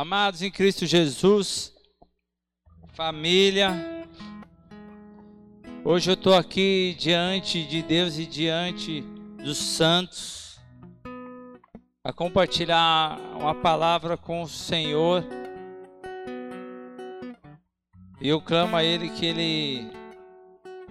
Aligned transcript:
Amados 0.00 0.42
em 0.42 0.50
Cristo 0.52 0.86
Jesus, 0.86 1.74
família, 2.92 4.06
hoje 5.84 6.08
eu 6.08 6.14
estou 6.14 6.34
aqui 6.34 6.94
diante 6.96 7.64
de 7.64 7.82
Deus 7.82 8.16
e 8.16 8.24
diante 8.24 9.00
dos 9.42 9.58
santos, 9.58 10.60
a 12.04 12.12
compartilhar 12.12 13.18
uma 13.40 13.56
palavra 13.56 14.16
com 14.16 14.42
o 14.42 14.48
Senhor. 14.48 15.24
E 18.20 18.28
eu 18.28 18.40
clamo 18.40 18.76
a 18.76 18.84
Ele 18.84 19.10
que 19.10 19.26
Ele 19.26 19.90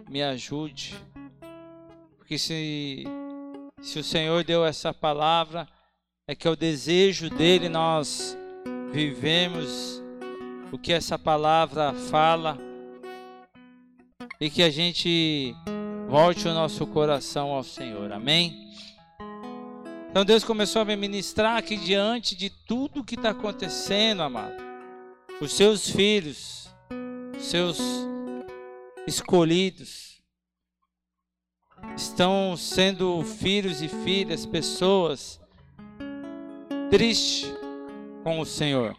me 0.10 0.22
ajude, 0.22 0.94
porque 2.18 2.38
se, 2.38 3.06
se 3.82 4.00
o 4.00 4.04
Senhor 4.04 4.44
deu 4.44 4.66
essa 4.66 4.94
palavra, 4.94 5.66
é 6.28 6.36
que 6.36 6.46
é 6.46 6.52
o 6.52 6.58
desejo 6.58 7.30
dele 7.30 7.70
nós 7.70 8.38
vivemos 8.92 10.02
o 10.72 10.78
que 10.78 10.94
essa 10.94 11.18
palavra 11.18 11.94
fala 11.94 12.58
e 14.40 14.50
que 14.50 14.64
a 14.64 14.70
gente 14.70 15.56
volte 16.08 16.48
o 16.48 16.54
nosso 16.54 16.86
coração 16.88 17.50
ao 17.50 17.64
Senhor. 17.64 18.12
Amém? 18.12 18.68
Então 20.10 20.24
Deus 20.24 20.44
começou 20.44 20.82
a 20.82 20.86
me 20.86 20.96
ministrar 20.96 21.58
aqui 21.58 21.76
diante 21.76 22.36
de 22.36 22.50
tudo 22.50 23.04
que 23.04 23.16
está 23.16 23.32
acontecendo, 23.32 24.24
amado. 24.24 24.56
Os 25.40 25.54
seus 25.54 25.90
filhos, 25.90 26.70
os 27.38 27.46
seus 27.46 27.80
escolhidos, 29.06 30.22
estão 31.96 32.58
sendo 32.58 33.24
filhos 33.24 33.82
e 33.82 33.88
filhas, 33.88 34.46
pessoas 34.46 35.40
tristes 36.90 37.57
com 38.24 38.40
o 38.40 38.46
Senhor. 38.46 38.96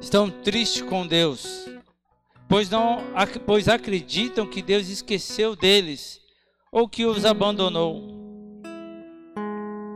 Estão 0.00 0.28
tristes 0.28 0.82
com 0.82 1.06
Deus, 1.06 1.68
pois 2.48 2.68
não 2.68 2.98
pois 3.46 3.68
acreditam 3.68 4.46
que 4.46 4.60
Deus 4.60 4.88
esqueceu 4.88 5.54
deles 5.54 6.20
ou 6.72 6.88
que 6.88 7.04
os 7.04 7.24
abandonou. 7.24 8.02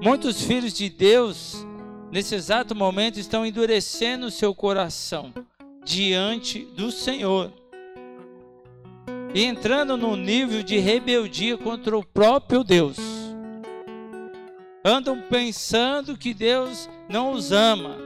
Muitos 0.02 0.42
filhos 0.42 0.72
de 0.72 0.88
Deus 0.88 1.66
nesse 2.12 2.34
exato 2.34 2.74
momento 2.74 3.18
estão 3.18 3.44
endurecendo 3.44 4.30
seu 4.30 4.54
coração 4.54 5.32
diante 5.84 6.64
do 6.76 6.90
Senhor 6.90 7.52
e 9.34 9.44
entrando 9.44 9.96
no 9.96 10.16
nível 10.16 10.62
de 10.62 10.78
rebeldia 10.78 11.58
contra 11.58 11.96
o 11.96 12.04
próprio 12.04 12.62
Deus 12.62 13.15
andam 14.86 15.20
pensando 15.20 16.16
que 16.16 16.32
Deus 16.32 16.88
não 17.08 17.32
os 17.32 17.50
ama, 17.50 17.96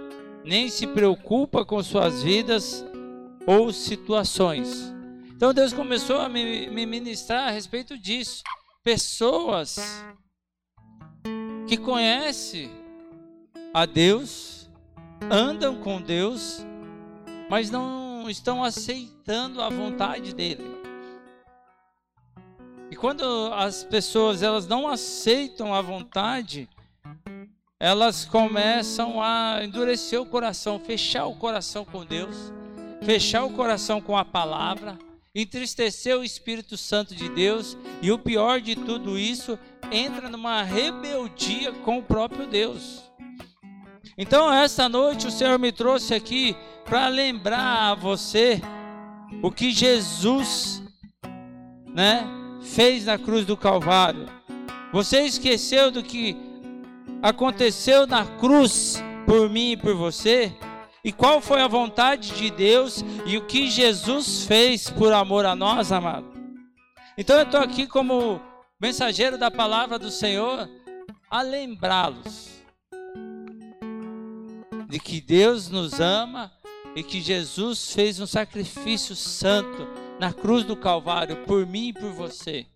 nem 0.42 0.70
se 0.70 0.86
preocupa 0.86 1.62
com 1.62 1.82
suas 1.82 2.22
vidas 2.22 2.82
ou 3.46 3.70
situações. 3.70 4.90
Então 5.36 5.52
Deus 5.52 5.74
começou 5.74 6.18
a 6.18 6.28
me, 6.28 6.70
ministrar 6.86 7.48
a 7.48 7.50
respeito 7.50 7.98
disso. 7.98 8.42
Pessoas 8.82 9.78
que 11.68 11.76
conhecem 11.76 12.70
a 13.74 13.84
Deus, 13.84 14.70
andam 15.30 15.82
com 15.82 16.00
Deus, 16.00 16.64
mas 17.50 17.70
não 17.70 18.30
estão 18.30 18.64
aceitando 18.64 19.60
a 19.60 19.68
vontade 19.68 20.34
dele. 20.34 20.79
E 22.90 22.96
quando 22.96 23.22
as 23.54 23.84
pessoas 23.84 24.42
elas 24.42 24.66
não 24.66 24.88
aceitam 24.88 25.72
a 25.72 25.80
vontade, 25.80 26.68
elas 27.78 28.24
começam 28.24 29.22
a 29.22 29.60
endurecer 29.62 30.20
o 30.20 30.26
coração, 30.26 30.78
fechar 30.78 31.26
o 31.26 31.36
coração 31.36 31.84
com 31.84 32.04
Deus, 32.04 32.52
fechar 33.02 33.44
o 33.44 33.50
coração 33.50 34.00
com 34.00 34.18
a 34.18 34.24
palavra, 34.24 34.98
entristecer 35.34 36.18
o 36.18 36.24
Espírito 36.24 36.76
Santo 36.76 37.14
de 37.14 37.28
Deus, 37.28 37.78
e 38.02 38.10
o 38.10 38.18
pior 38.18 38.60
de 38.60 38.74
tudo 38.74 39.16
isso, 39.16 39.58
entra 39.92 40.28
numa 40.28 40.62
rebeldia 40.62 41.72
com 41.72 41.98
o 41.98 42.02
próprio 42.02 42.46
Deus. 42.46 43.08
Então, 44.18 44.52
esta 44.52 44.88
noite 44.88 45.28
o 45.28 45.30
Senhor 45.30 45.58
me 45.58 45.70
trouxe 45.70 46.12
aqui 46.12 46.56
para 46.84 47.06
lembrar 47.06 47.92
a 47.92 47.94
você 47.94 48.60
o 49.42 49.50
que 49.50 49.70
Jesus, 49.70 50.82
né, 51.94 52.39
fez 52.60 53.04
na 53.06 53.18
cruz 53.18 53.44
do 53.46 53.56
Calvário. 53.56 54.26
Você 54.92 55.22
esqueceu 55.22 55.90
do 55.90 56.02
que 56.02 56.36
aconteceu 57.22 58.06
na 58.06 58.24
cruz 58.24 59.02
por 59.26 59.48
mim 59.48 59.72
e 59.72 59.76
por 59.76 59.94
você? 59.94 60.52
E 61.02 61.12
qual 61.12 61.40
foi 61.40 61.62
a 61.62 61.68
vontade 61.68 62.32
de 62.34 62.50
Deus 62.50 63.04
e 63.24 63.38
o 63.38 63.46
que 63.46 63.70
Jesus 63.70 64.44
fez 64.44 64.90
por 64.90 65.12
amor 65.12 65.46
a 65.46 65.54
nós, 65.54 65.92
amado? 65.92 66.30
Então 67.16 67.36
eu 67.36 67.44
estou 67.44 67.60
aqui 67.60 67.86
como 67.86 68.40
mensageiro 68.80 69.38
da 69.38 69.50
palavra 69.50 69.98
do 69.98 70.10
Senhor 70.10 70.68
a 71.30 71.42
lembrá-los 71.42 72.50
de 74.88 74.98
que 74.98 75.20
Deus 75.20 75.68
nos 75.70 76.00
ama 76.00 76.52
e 76.96 77.02
que 77.02 77.20
Jesus 77.20 77.92
fez 77.92 78.18
um 78.18 78.26
sacrifício 78.26 79.14
santo 79.14 79.86
na 80.20 80.34
cruz 80.34 80.64
do 80.64 80.76
Calvário 80.76 81.38
por 81.46 81.66
mim 81.66 81.88
e 81.88 81.92
por 81.94 82.12
você. 82.12 82.66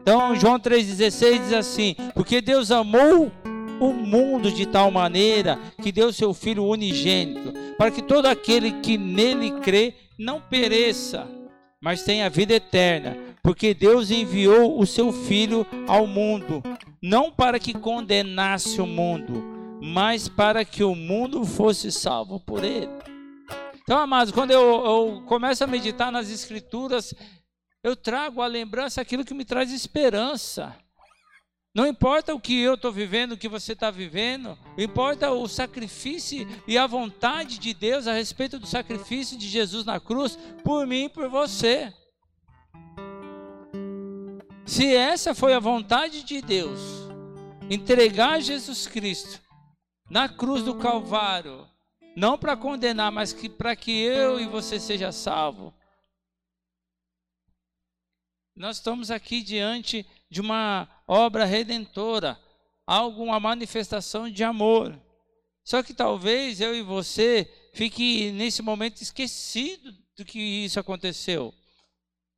Então, 0.00 0.34
João 0.34 0.58
3,16 0.58 1.38
diz 1.38 1.52
assim: 1.52 1.94
Porque 2.14 2.40
Deus 2.40 2.70
amou 2.70 3.30
o 3.78 3.92
mundo 3.92 4.50
de 4.50 4.64
tal 4.64 4.90
maneira 4.90 5.58
que 5.82 5.92
deu 5.92 6.10
seu 6.12 6.32
Filho 6.32 6.64
unigênito, 6.64 7.52
para 7.76 7.90
que 7.90 8.00
todo 8.00 8.24
aquele 8.24 8.72
que 8.80 8.96
nele 8.96 9.50
crê 9.60 9.94
não 10.18 10.40
pereça, 10.40 11.28
mas 11.80 12.02
tenha 12.02 12.30
vida 12.30 12.54
eterna. 12.54 13.16
Porque 13.42 13.74
Deus 13.74 14.10
enviou 14.10 14.80
o 14.80 14.86
seu 14.86 15.12
Filho 15.12 15.66
ao 15.86 16.06
mundo, 16.06 16.62
não 17.02 17.30
para 17.30 17.58
que 17.58 17.74
condenasse 17.74 18.80
o 18.80 18.86
mundo, 18.86 19.44
mas 19.82 20.26
para 20.26 20.64
que 20.64 20.82
o 20.82 20.94
mundo 20.94 21.44
fosse 21.44 21.92
salvo 21.92 22.40
por 22.40 22.64
ele. 22.64 22.88
Então, 23.90 23.98
amados, 23.98 24.32
quando 24.32 24.52
eu, 24.52 24.84
eu 24.84 25.22
começo 25.26 25.64
a 25.64 25.66
meditar 25.66 26.12
nas 26.12 26.30
Escrituras, 26.30 27.12
eu 27.82 27.96
trago 27.96 28.40
a 28.40 28.46
lembrança 28.46 29.00
aquilo 29.00 29.24
que 29.24 29.34
me 29.34 29.44
traz 29.44 29.72
esperança. 29.72 30.76
Não 31.74 31.84
importa 31.84 32.32
o 32.32 32.38
que 32.38 32.56
eu 32.56 32.74
estou 32.74 32.92
vivendo, 32.92 33.32
o 33.32 33.36
que 33.36 33.48
você 33.48 33.72
está 33.72 33.90
vivendo, 33.90 34.56
importa 34.78 35.32
o 35.32 35.48
sacrifício 35.48 36.46
e 36.68 36.78
a 36.78 36.86
vontade 36.86 37.58
de 37.58 37.74
Deus 37.74 38.06
a 38.06 38.12
respeito 38.12 38.60
do 38.60 38.66
sacrifício 38.68 39.36
de 39.36 39.48
Jesus 39.48 39.84
na 39.84 39.98
cruz, 39.98 40.38
por 40.62 40.86
mim 40.86 41.06
e 41.06 41.08
por 41.08 41.28
você. 41.28 41.92
Se 44.64 44.94
essa 44.94 45.34
foi 45.34 45.52
a 45.52 45.58
vontade 45.58 46.22
de 46.22 46.40
Deus, 46.40 46.78
entregar 47.68 48.40
Jesus 48.40 48.86
Cristo 48.86 49.40
na 50.08 50.28
cruz 50.28 50.62
do 50.62 50.76
Calvário, 50.76 51.68
não 52.20 52.36
para 52.36 52.54
condenar, 52.54 53.10
mas 53.10 53.34
para 53.56 53.74
que 53.74 53.90
eu 53.90 54.38
e 54.38 54.46
você 54.46 54.78
seja 54.78 55.10
salvo, 55.10 55.72
nós 58.54 58.76
estamos 58.76 59.10
aqui 59.10 59.40
diante 59.40 60.04
de 60.28 60.38
uma 60.38 60.86
obra 61.08 61.46
redentora, 61.46 62.38
algo, 62.86 63.24
uma 63.24 63.40
manifestação 63.40 64.28
de 64.28 64.44
amor. 64.44 65.00
Só 65.64 65.82
que 65.82 65.94
talvez 65.94 66.60
eu 66.60 66.74
e 66.74 66.82
você 66.82 67.50
fique 67.72 68.30
nesse 68.32 68.60
momento 68.60 69.00
esquecido 69.00 69.90
do 70.14 70.22
que 70.22 70.38
isso 70.38 70.78
aconteceu. 70.78 71.54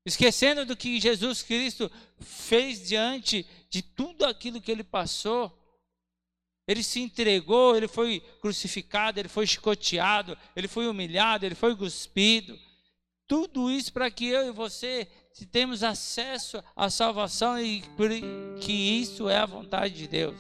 Esquecendo 0.06 0.65
do 0.65 0.76
que 0.76 1.00
Jesus 1.00 1.42
Cristo 1.42 1.91
fez 2.21 2.87
diante 2.87 3.44
de 3.69 3.82
tudo 3.82 4.25
aquilo 4.26 4.60
que 4.60 4.71
ele 4.71 4.84
passou. 4.84 5.53
Ele 6.67 6.83
se 6.83 7.00
entregou, 7.00 7.77
ele 7.77 7.89
foi 7.89 8.23
crucificado, 8.41 9.19
ele 9.19 9.28
foi 9.28 9.47
chicoteado, 9.47 10.36
ele 10.54 10.69
foi 10.69 10.86
humilhado, 10.86 11.45
ele 11.45 11.54
foi 11.54 11.75
cuspido. 11.75 12.57
Tudo 13.27 13.71
isso 13.71 13.92
para 13.92 14.10
que 14.10 14.27
eu 14.27 14.48
e 14.48 14.53
você 14.53 15.09
temos 15.51 15.83
acesso 15.83 16.63
à 16.77 16.91
salvação 16.91 17.59
e 17.59 17.83
que 18.60 18.72
isso 18.72 19.28
é 19.28 19.39
a 19.39 19.47
vontade 19.47 19.95
de 19.95 20.07
Deus. 20.07 20.36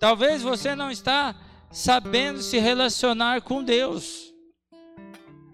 Talvez 0.00 0.42
você 0.42 0.74
não 0.74 0.90
está 0.90 1.34
sabendo 1.70 2.42
se 2.42 2.58
relacionar 2.58 3.42
com 3.42 3.62
Deus. 3.62 4.32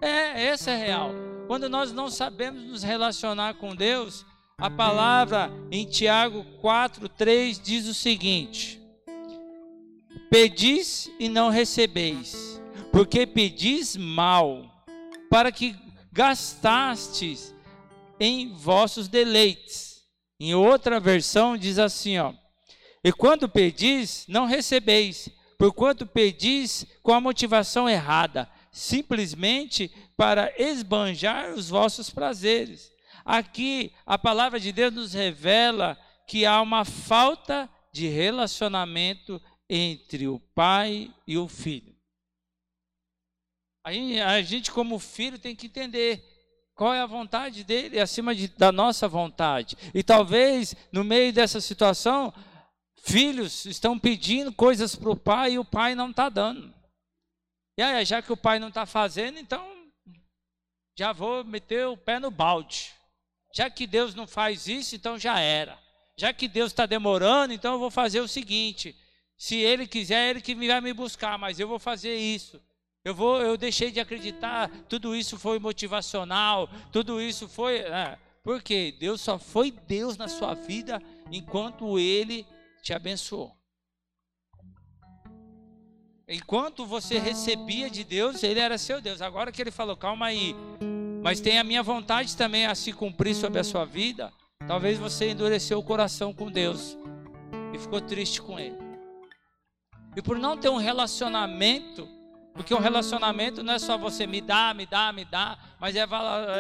É, 0.00 0.46
essa 0.46 0.70
é 0.70 0.76
real. 0.76 1.12
Quando 1.46 1.69
nós 1.69 1.93
não 1.93 2.11
sabemos 2.11 2.62
nos 2.64 2.82
relacionar 2.82 3.55
com 3.55 3.75
Deus, 3.75 4.25
a 4.58 4.70
palavra 4.70 5.50
em 5.70 5.84
Tiago 5.84 6.44
4:3 6.61 7.61
diz 7.61 7.87
o 7.87 7.94
seguinte: 7.94 8.81
Pedis 10.32 11.11
e 11.19 11.29
não 11.29 11.50
recebeis, 11.50 12.58
porque 12.90 13.26
pedis 13.26 13.99
mal, 13.99 14.82
para 15.29 15.52
que 15.52 15.76
gastastes 16.11 17.55
em 18.19 18.50
vossos 18.55 19.08
deleites. 19.08 20.00
Em 20.40 20.55
outra 20.55 20.99
versão 20.99 21.55
diz 21.55 21.79
assim, 21.79 22.17
ó: 22.17 22.32
E 23.05 23.12
quando 23.12 23.46
pedis, 23.46 24.25
não 24.26 24.46
recebeis, 24.46 25.29
porquanto 25.58 26.06
pedis 26.06 26.87
com 27.02 27.12
a 27.12 27.20
motivação 27.20 27.87
errada, 27.87 28.49
simplesmente 28.73 29.93
para 30.17 30.50
esbanjar 30.56 31.52
os 31.52 31.69
vossos 31.69 32.08
prazeres. 32.08 32.90
Aqui 33.23 33.93
a 34.06 34.17
palavra 34.17 34.58
de 34.58 34.73
Deus 34.73 34.94
nos 34.94 35.12
revela 35.12 35.94
que 36.26 36.46
há 36.46 36.58
uma 36.62 36.87
falta 36.87 37.69
de 37.93 38.08
relacionamento 38.08 39.38
entre 39.74 40.28
o 40.28 40.38
pai 40.38 41.10
e 41.26 41.38
o 41.38 41.48
filho. 41.48 41.96
A 43.82 44.42
gente, 44.42 44.70
como 44.70 44.98
filho, 44.98 45.38
tem 45.38 45.56
que 45.56 45.66
entender 45.66 46.22
qual 46.74 46.92
é 46.92 47.00
a 47.00 47.06
vontade 47.06 47.64
dele 47.64 47.98
acima 47.98 48.34
de, 48.34 48.48
da 48.48 48.70
nossa 48.70 49.08
vontade. 49.08 49.76
E 49.94 50.02
talvez, 50.02 50.76
no 50.92 51.02
meio 51.02 51.32
dessa 51.32 51.58
situação, 51.58 52.34
filhos 53.02 53.64
estão 53.64 53.98
pedindo 53.98 54.52
coisas 54.52 54.94
para 54.94 55.10
o 55.10 55.16
pai 55.16 55.54
e 55.54 55.58
o 55.58 55.64
pai 55.64 55.94
não 55.94 56.10
está 56.10 56.28
dando. 56.28 56.72
E 57.78 57.82
aí, 57.82 58.04
já 58.04 58.20
que 58.20 58.30
o 58.30 58.36
pai 58.36 58.58
não 58.58 58.68
está 58.68 58.84
fazendo, 58.84 59.38
então 59.38 59.66
já 60.98 61.14
vou 61.14 61.42
meter 61.44 61.86
o 61.86 61.96
pé 61.96 62.18
no 62.20 62.30
balde. 62.30 62.92
Já 63.54 63.70
que 63.70 63.86
Deus 63.86 64.14
não 64.14 64.26
faz 64.26 64.68
isso, 64.68 64.94
então 64.94 65.18
já 65.18 65.40
era. 65.40 65.78
Já 66.18 66.30
que 66.34 66.46
Deus 66.46 66.72
está 66.72 66.84
demorando, 66.84 67.54
então 67.54 67.72
eu 67.72 67.78
vou 67.78 67.90
fazer 67.90 68.20
o 68.20 68.28
seguinte: 68.28 68.94
se 69.42 69.56
Ele 69.56 69.88
quiser, 69.88 70.30
Ele 70.30 70.40
que 70.40 70.54
vai 70.54 70.80
me 70.80 70.92
buscar, 70.92 71.36
mas 71.36 71.58
eu 71.58 71.66
vou 71.66 71.80
fazer 71.80 72.14
isso. 72.14 72.62
Eu 73.04 73.12
vou, 73.12 73.42
eu 73.42 73.56
deixei 73.56 73.90
de 73.90 73.98
acreditar. 73.98 74.70
Tudo 74.88 75.16
isso 75.16 75.36
foi 75.36 75.58
motivacional. 75.58 76.70
Tudo 76.92 77.20
isso 77.20 77.48
foi, 77.48 77.78
é, 77.78 78.16
porque 78.44 78.94
Deus 79.00 79.20
só 79.20 79.40
foi 79.40 79.72
Deus 79.72 80.16
na 80.16 80.28
sua 80.28 80.54
vida 80.54 81.02
enquanto 81.28 81.98
Ele 81.98 82.46
te 82.84 82.94
abençoou. 82.94 83.52
Enquanto 86.28 86.86
você 86.86 87.18
recebia 87.18 87.90
de 87.90 88.04
Deus, 88.04 88.44
Ele 88.44 88.60
era 88.60 88.78
seu 88.78 89.00
Deus. 89.00 89.20
Agora 89.20 89.50
que 89.50 89.60
Ele 89.60 89.72
falou, 89.72 89.96
calma 89.96 90.26
aí, 90.26 90.54
mas 91.20 91.40
tem 91.40 91.58
a 91.58 91.64
minha 91.64 91.82
vontade 91.82 92.36
também 92.36 92.66
a 92.66 92.76
se 92.76 92.92
cumprir 92.92 93.34
sobre 93.34 93.58
a 93.58 93.64
sua 93.64 93.84
vida. 93.84 94.32
Talvez 94.68 95.00
você 95.00 95.30
endureceu 95.30 95.80
o 95.80 95.84
coração 95.84 96.32
com 96.32 96.48
Deus 96.48 96.96
e 97.74 97.78
ficou 97.80 98.00
triste 98.00 98.40
com 98.40 98.56
Ele. 98.56 98.81
E 100.17 100.23
por 100.23 100.38
não 100.38 100.56
ter 100.56 100.69
um 100.69 100.76
relacionamento 100.76 102.09
porque 102.55 102.75
um 102.75 102.79
relacionamento 102.79 103.62
não 103.62 103.73
é 103.73 103.79
só 103.79 103.97
você 103.97 104.26
me 104.26 104.41
dá, 104.41 104.75
me 104.75 104.85
dá, 104.85 105.11
me 105.11 105.25
dá, 105.25 105.56
mas 105.81 105.97
é, 105.97 106.06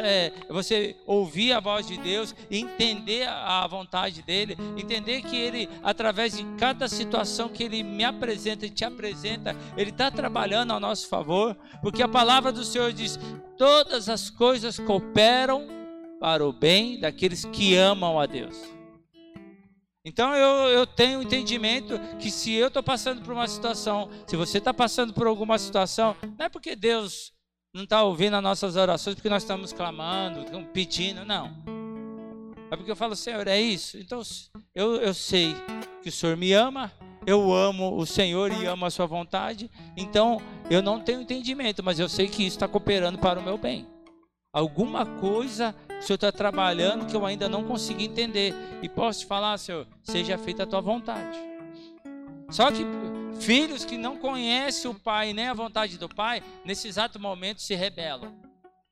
é 0.02 0.32
você 0.48 0.96
ouvir 1.06 1.52
a 1.52 1.60
voz 1.60 1.86
de 1.86 1.98
Deus, 1.98 2.34
entender 2.50 3.28
a 3.28 3.66
vontade 3.66 4.22
dEle, 4.22 4.56
entender 4.76 5.20
que 5.22 5.36
Ele, 5.36 5.68
através 5.82 6.36
de 6.36 6.44
cada 6.56 6.88
situação 6.88 7.48
que 7.48 7.64
Ele 7.64 7.82
me 7.82 8.04
apresenta 8.04 8.64
e 8.64 8.70
te 8.70 8.84
apresenta, 8.86 9.54
Ele 9.76 9.90
está 9.90 10.10
trabalhando 10.10 10.72
ao 10.72 10.80
nosso 10.80 11.08
favor, 11.08 11.54
porque 11.82 12.02
a 12.02 12.08
palavra 12.08 12.50
do 12.50 12.64
Senhor 12.64 12.90
diz: 12.92 13.18
todas 13.58 14.08
as 14.08 14.30
coisas 14.30 14.78
cooperam 14.78 15.66
para 16.18 16.46
o 16.46 16.52
bem 16.52 16.98
daqueles 16.98 17.44
que 17.44 17.76
amam 17.76 18.18
a 18.18 18.24
Deus. 18.24 18.81
Então 20.04 20.34
eu, 20.34 20.68
eu 20.70 20.86
tenho 20.86 21.22
entendimento 21.22 21.98
que 22.18 22.30
se 22.30 22.52
eu 22.52 22.68
estou 22.68 22.82
passando 22.82 23.22
por 23.22 23.32
uma 23.32 23.46
situação, 23.46 24.10
se 24.26 24.36
você 24.36 24.58
está 24.58 24.74
passando 24.74 25.12
por 25.12 25.28
alguma 25.28 25.56
situação, 25.58 26.16
não 26.36 26.46
é 26.46 26.48
porque 26.48 26.74
Deus 26.74 27.32
não 27.74 27.84
está 27.84 28.02
ouvindo 28.02 28.36
as 28.36 28.42
nossas 28.42 28.76
orações, 28.76 29.14
porque 29.14 29.28
nós 29.28 29.44
estamos 29.44 29.72
clamando, 29.72 30.44
pedindo, 30.72 31.24
não. 31.24 31.56
É 32.70 32.76
porque 32.76 32.90
eu 32.90 32.96
falo, 32.96 33.14
Senhor, 33.14 33.46
é 33.46 33.60
isso? 33.60 33.96
Então 33.96 34.20
eu, 34.74 34.96
eu 34.96 35.14
sei 35.14 35.54
que 36.02 36.08
o 36.08 36.12
Senhor 36.12 36.36
me 36.36 36.52
ama, 36.52 36.92
eu 37.24 37.52
amo 37.52 37.96
o 37.96 38.04
Senhor 38.04 38.50
e 38.50 38.66
amo 38.66 38.84
a 38.84 38.90
sua 38.90 39.06
vontade, 39.06 39.70
então 39.96 40.38
eu 40.68 40.82
não 40.82 40.98
tenho 40.98 41.20
entendimento, 41.20 41.82
mas 41.82 42.00
eu 42.00 42.08
sei 42.08 42.26
que 42.26 42.42
isso 42.42 42.56
está 42.56 42.66
cooperando 42.66 43.18
para 43.18 43.38
o 43.38 43.42
meu 43.42 43.56
bem. 43.56 43.86
Alguma 44.52 45.06
coisa 45.06 45.74
o 46.02 46.04
Senhor 46.04 46.16
está 46.16 46.32
trabalhando 46.32 47.06
que 47.06 47.14
eu 47.14 47.24
ainda 47.24 47.48
não 47.48 47.62
consegui 47.62 48.06
entender. 48.06 48.52
E 48.82 48.88
posso 48.88 49.20
te 49.20 49.26
falar, 49.26 49.56
Senhor, 49.56 49.86
seja 50.02 50.36
feita 50.36 50.64
a 50.64 50.66
tua 50.66 50.80
vontade. 50.80 51.38
Só 52.50 52.72
que 52.72 52.84
filhos 53.40 53.84
que 53.84 53.96
não 53.96 54.16
conhecem 54.16 54.90
o 54.90 54.94
Pai 54.94 55.32
nem 55.32 55.46
a 55.46 55.54
vontade 55.54 55.96
do 55.96 56.08
Pai, 56.08 56.42
nesse 56.64 56.88
exato 56.88 57.20
momento 57.20 57.62
se 57.62 57.76
rebelam. 57.76 58.34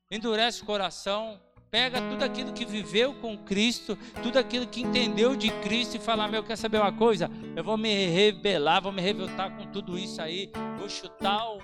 Endurece 0.08 0.62
o 0.62 0.64
coração, 0.64 1.40
pega 1.68 2.00
tudo 2.00 2.24
aquilo 2.24 2.52
que 2.52 2.64
viveu 2.64 3.12
com 3.14 3.36
Cristo, 3.36 3.98
tudo 4.22 4.38
aquilo 4.38 4.66
que 4.68 4.80
entendeu 4.80 5.34
de 5.34 5.50
Cristo 5.62 5.96
e 5.96 6.00
fala: 6.00 6.28
Meu, 6.28 6.44
quer 6.44 6.56
saber 6.56 6.78
uma 6.78 6.92
coisa? 6.92 7.28
Eu 7.56 7.64
vou 7.64 7.76
me 7.76 8.06
rebelar, 8.06 8.80
vou 8.80 8.92
me 8.92 9.02
revoltar 9.02 9.56
com 9.56 9.66
tudo 9.66 9.98
isso 9.98 10.22
aí, 10.22 10.50
vou 10.78 10.88
chutar 10.88 11.44
o, 11.50 11.58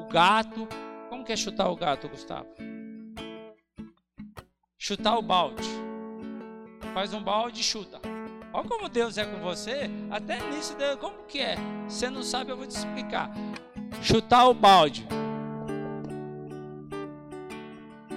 o 0.00 0.08
gato. 0.08 0.66
Como 1.08 1.24
que 1.24 1.32
é 1.32 1.36
chutar 1.36 1.70
o 1.70 1.76
gato, 1.76 2.08
Gustavo? 2.08 2.73
Chutar 4.78 5.18
o 5.18 5.22
balde. 5.22 5.68
Faz 6.92 7.12
um 7.12 7.22
balde 7.22 7.60
e 7.60 7.64
chuta. 7.64 8.00
Olha 8.52 8.68
como 8.68 8.88
Deus 8.88 9.18
é 9.18 9.24
com 9.24 9.40
você. 9.40 9.90
Até 10.10 10.38
nisso, 10.50 10.76
como 11.00 11.24
que 11.24 11.40
é? 11.40 11.56
Você 11.88 12.08
não 12.08 12.22
sabe, 12.22 12.52
eu 12.52 12.56
vou 12.56 12.66
te 12.66 12.76
explicar. 12.76 13.30
Chutar 14.00 14.48
o 14.48 14.54
balde. 14.54 15.06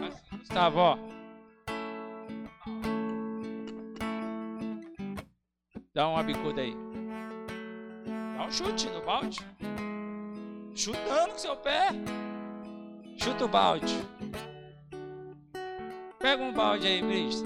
Assim, 0.08 0.38
Gustavo, 0.38 0.80
ó. 0.80 0.98
Dá 5.94 6.08
uma 6.08 6.22
bicuda 6.22 6.62
aí. 6.62 6.76
Dá 8.38 8.46
um 8.46 8.52
chute 8.52 8.88
no 8.90 9.02
balde. 9.02 9.40
Chutando 10.76 11.32
com 11.32 11.38
seu 11.40 11.56
pé. 11.56 11.88
Chuta 13.18 13.46
o 13.46 13.48
balde. 13.48 13.96
Pega 16.20 16.44
um 16.44 16.54
balde 16.54 16.88
aí, 16.88 17.02
Brice. 17.02 17.44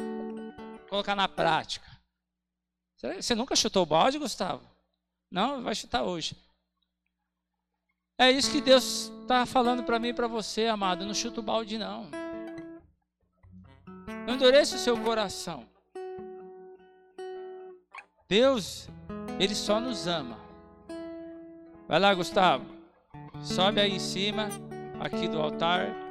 Colocar 0.90 1.16
na 1.16 1.28
prática. 1.28 1.90
Você 2.98 3.34
nunca 3.34 3.56
chutou 3.56 3.84
o 3.84 3.86
balde, 3.86 4.20
Gustavo? 4.20 4.62
Não, 5.30 5.64
vai 5.64 5.74
chutar 5.74 6.04
hoje. 6.04 6.36
É 8.18 8.30
isso 8.30 8.52
que 8.52 8.62
Deus 8.62 9.12
está 9.22 9.46
falando 9.46 9.84
para 9.84 9.98
mim 9.98 10.10
e 10.10 10.14
para 10.14 10.28
você, 10.28 10.68
amado. 10.68 11.06
Não 11.06 11.14
chuta 11.14 11.40
o 11.40 11.44
balde, 11.44 11.78
não. 11.78 12.10
Não 14.28 14.36
endureça 14.36 14.76
o 14.76 14.80
seu 14.80 15.02
coração. 15.02 15.66
Deus, 18.28 18.88
Ele 19.40 19.56
só 19.56 19.80
nos 19.80 20.08
ama. 20.08 20.40
Vai 21.88 22.00
lá, 22.00 22.14
Gustavo. 22.14 22.66
Sobe 23.44 23.82
aí 23.82 23.92
em 23.92 24.00
cima, 24.00 24.50
aqui 25.00 25.28
do 25.28 25.42
altar 25.42 26.11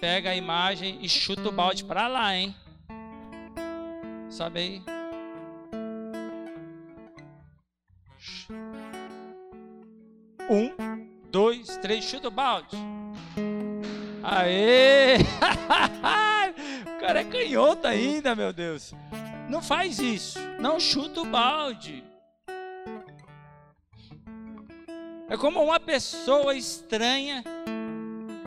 pega 0.00 0.30
a 0.30 0.36
imagem 0.36 0.98
e 1.02 1.08
chuta 1.08 1.48
o 1.48 1.52
balde 1.52 1.84
para 1.84 2.08
lá, 2.08 2.34
hein? 2.34 2.56
Sobe 4.30 4.58
aí. 4.58 4.82
Um, 10.48 10.72
dois, 11.30 11.76
três, 11.76 12.04
chuta 12.04 12.28
o 12.28 12.30
balde. 12.30 12.76
Aê! 14.22 15.18
o 16.96 17.00
cara 17.00 17.20
é 17.20 17.24
canhoto 17.24 17.86
ainda, 17.86 18.34
meu 18.34 18.52
Deus. 18.52 18.94
Não 19.48 19.62
faz 19.62 19.98
isso. 19.98 20.38
Não 20.58 20.80
chuta 20.80 21.20
o 21.20 21.26
balde. 21.26 22.02
É 25.28 25.36
como 25.36 25.62
uma 25.62 25.78
pessoa 25.78 26.56
estranha 26.56 27.44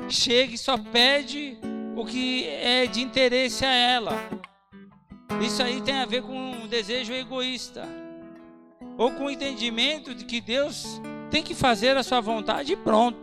chega 0.10 0.54
e 0.54 0.58
só 0.58 0.78
pede 0.78 1.58
o 1.96 2.06
que 2.06 2.48
é 2.48 2.86
de 2.86 3.02
interesse 3.02 3.66
a 3.66 3.72
ela. 3.72 4.14
Isso 5.42 5.62
aí 5.62 5.82
tem 5.82 5.96
a 5.96 6.06
ver 6.06 6.22
com 6.24 6.34
um 6.34 6.68
desejo 6.68 7.14
egoísta. 7.14 7.88
Ou 8.98 9.12
com 9.12 9.26
o 9.26 9.30
entendimento 9.30 10.14
de 10.14 10.26
que 10.26 10.40
Deus 10.40 11.02
tem 11.32 11.42
que 11.42 11.56
fazer 11.56 11.98
a 11.98 12.04
sua 12.04 12.22
vontade 12.22 12.74
e 12.74 12.76
pronto. 12.76 13.20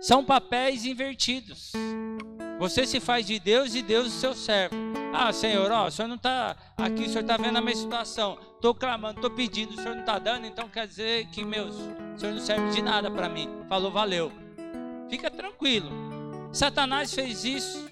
São 0.00 0.24
papéis 0.24 0.84
invertidos. 0.84 1.72
Você 2.58 2.86
se 2.86 3.00
faz 3.00 3.26
de 3.26 3.38
Deus 3.40 3.74
e 3.74 3.82
Deus 3.82 4.06
o 4.06 4.10
seu 4.10 4.34
servo. 4.34 4.76
Ah, 5.12 5.32
Senhor, 5.32 5.70
ó, 5.70 5.88
o 5.88 5.90
Senhor 5.90 6.08
não 6.08 6.16
está 6.16 6.56
aqui, 6.76 7.02
o 7.02 7.08
Senhor 7.08 7.22
está 7.22 7.36
vendo 7.36 7.58
a 7.58 7.60
minha 7.60 7.74
situação. 7.74 8.38
Estou 8.54 8.74
clamando, 8.74 9.16
estou 9.16 9.30
pedindo, 9.30 9.72
o 9.72 9.76
Senhor 9.76 9.94
não 9.94 10.00
está 10.00 10.18
dando, 10.18 10.46
então 10.46 10.68
quer 10.68 10.86
dizer 10.86 11.26
que, 11.26 11.44
meus, 11.44 11.74
o 11.74 12.18
Senhor 12.18 12.34
não 12.34 12.40
serve 12.40 12.70
de 12.70 12.80
nada 12.80 13.10
para 13.10 13.28
mim. 13.28 13.48
Falou, 13.68 13.90
valeu. 13.90 14.41
Fica 15.12 15.30
tranquilo. 15.30 15.90
Satanás 16.54 17.12
fez 17.12 17.44
isso. 17.44 17.86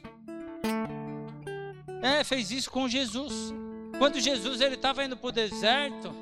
É, 2.00 2.24
fez 2.24 2.50
isso 2.50 2.70
com 2.70 2.88
Jesus. 2.88 3.52
Quando 3.98 4.18
Jesus 4.18 4.62
ele 4.62 4.76
estava 4.76 5.04
indo 5.04 5.18
para 5.18 5.28
o 5.28 5.30
deserto, 5.30 6.14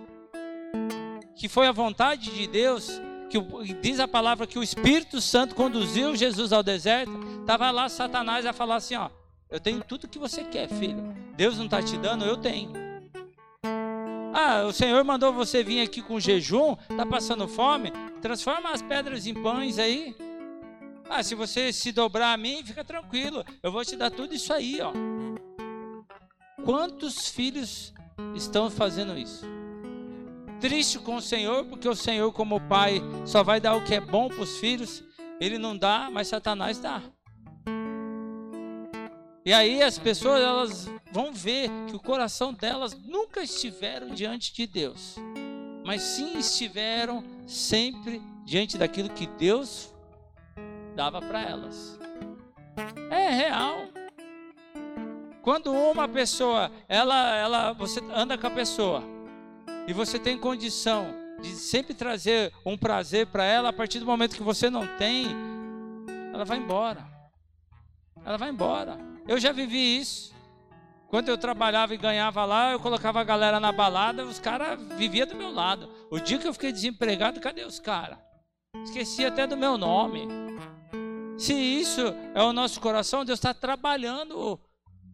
que 1.37 1.49
foi 1.49 1.69
a 1.69 1.73
vontade 1.73 2.33
de 2.33 2.49
Deus, 2.49 3.01
que 3.31 3.39
diz 3.75 4.01
a 4.01 4.09
palavra 4.09 4.45
que 4.45 4.59
o 4.59 4.63
Espírito 4.63 5.21
Santo 5.21 5.55
conduziu 5.55 6.17
Jesus 6.17 6.53
ao 6.53 6.65
deserto, 6.65 7.13
estava 7.43 7.71
lá 7.71 7.89
Satanás 7.89 8.45
a 8.45 8.53
falar 8.53 8.75
assim, 8.75 8.97
ó, 8.97 9.09
eu 9.49 9.61
tenho 9.61 9.85
tudo 9.85 10.09
que 10.09 10.19
você 10.19 10.43
quer, 10.43 10.69
filho. 10.69 11.15
Deus 11.37 11.59
não 11.59 11.67
está 11.67 11.81
te 11.81 11.97
dando, 11.97 12.25
eu 12.25 12.37
tenho. 12.37 12.73
Ah, 14.35 14.65
o 14.67 14.73
Senhor 14.73 15.05
mandou 15.05 15.33
você 15.33 15.63
vir 15.63 15.81
aqui 15.81 16.03
com 16.03 16.19
jejum, 16.19 16.75
tá 16.97 17.07
passando 17.07 17.47
fome? 17.47 17.93
Transforma 18.21 18.73
as 18.73 18.83
pedras 18.83 19.29
em 19.29 19.35
pães 19.35 19.79
aí. 19.79 20.27
Ah, 21.11 21.23
se 21.23 21.35
você 21.35 21.73
se 21.73 21.91
dobrar 21.91 22.35
a 22.35 22.37
mim, 22.37 22.63
fica 22.65 22.85
tranquilo. 22.85 23.45
Eu 23.63 23.73
vou 23.73 23.85
te 23.85 23.97
dar 23.97 24.11
tudo 24.11 24.35
isso 24.35 24.53
aí, 24.53 24.79
ó. 24.81 24.93
Quantos 26.65 27.29
filhos 27.29 27.95
estão 28.35 28.71
fazendo 28.71 29.17
isso? 29.17 29.47
Triste 30.61 30.99
com 30.99 31.17
o 31.17 31.23
Senhor, 31.23 31.65
porque 31.65 31.89
o 31.89 31.95
Senhor, 31.95 32.31
como 32.33 32.61
pai, 32.61 33.01
só 33.25 33.43
vai 33.43 33.61
dar 33.61 33.75
o 33.75 33.85
que 33.85 33.95
é 33.95 34.01
bom 34.01 34.29
para 34.29 34.43
os 34.43 34.59
filhos. 34.59 35.03
Ele 35.41 35.57
não 35.57 35.77
dá, 35.77 36.11
mas 36.13 36.29
Satanás 36.29 36.79
dá. 36.79 37.01
E 39.47 39.53
aí 39.53 39.83
as 39.83 39.99
pessoas 39.99 40.43
elas 40.43 40.91
vão 41.11 41.33
ver 41.33 41.71
que 41.89 41.97
o 41.97 42.01
coração 42.01 42.53
delas 42.53 42.93
nunca 42.93 43.43
estiveram 43.43 44.09
diante 44.09 44.53
de 44.53 44.67
Deus, 44.67 45.17
mas 45.87 46.03
sim 46.03 46.37
estiveram 46.39 47.25
sempre 47.47 48.21
diante 48.45 48.77
daquilo 48.77 49.09
que 49.09 49.27
Deus 49.27 49.91
dava 50.99 51.23
para 51.23 51.41
elas. 51.41 51.97
É 53.09 53.29
real. 53.29 53.87
Quando 55.41 55.73
uma 55.73 56.09
pessoa, 56.09 56.73
ela, 56.89 57.37
ela, 57.37 57.73
você 57.73 58.01
anda 58.13 58.37
com 58.37 58.49
a 58.49 58.51
pessoa 58.51 59.05
e 59.87 59.93
você 59.93 60.19
tem 60.19 60.37
condição 60.37 61.15
de 61.41 61.51
sempre 61.51 61.95
trazer 61.95 62.53
um 62.67 62.77
prazer 62.77 63.29
para 63.29 63.45
ela, 63.45 63.69
a 63.69 63.73
partir 63.73 64.01
do 64.01 64.07
momento 64.07 64.35
que 64.35 64.43
você 64.43 64.69
não 64.69 64.89
tem, 64.97 65.29
ela 66.35 66.45
vai 66.45 66.59
embora. 66.59 67.07
Ela 68.25 68.37
vai 68.37 68.51
embora. 68.51 68.99
Eu 69.29 69.39
já 69.39 69.53
vivi 69.53 70.01
isso. 70.01 70.35
Quando 71.07 71.29
eu 71.29 71.39
trabalhava 71.39 71.95
e 71.95 71.97
ganhava 71.97 72.45
lá, 72.45 72.73
eu 72.73 72.81
colocava 72.81 73.21
a 73.21 73.25
galera 73.25 73.61
na 73.61 73.71
balada, 73.71 74.25
os 74.25 74.41
caras 74.41 74.83
viviam 74.97 75.29
do 75.29 75.37
meu 75.37 75.53
lado. 75.53 75.89
O 76.11 76.19
dia 76.19 76.39
que 76.39 76.49
eu 76.49 76.53
fiquei 76.53 76.73
desempregado, 76.73 77.39
cadê 77.39 77.65
os 77.65 77.79
caras? 77.79 78.19
Esqueci 78.85 79.25
até 79.25 79.47
do 79.47 79.57
meu 79.57 79.79
nome. 79.79 80.48
Se 81.39 81.55
isso 81.55 82.01
é 82.35 82.43
o 82.43 82.53
nosso 82.53 82.81
coração, 82.81 83.25
Deus 83.25 83.39
está 83.39 83.55
trabalhando 83.55 84.59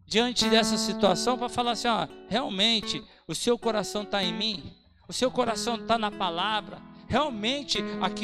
diante 0.07 0.49
dessa 0.49 0.75
situação 0.75 1.37
para 1.37 1.47
falar 1.47 1.71
assim: 1.71 1.87
ó, 1.87 2.07
realmente 2.27 3.03
o 3.27 3.35
seu 3.35 3.59
coração 3.59 4.01
está 4.01 4.23
em 4.23 4.33
mim, 4.33 4.73
o 5.07 5.13
seu 5.13 5.29
coração 5.29 5.75
está 5.75 5.99
na 5.99 6.09
palavra, 6.09 6.81
realmente 7.07 7.77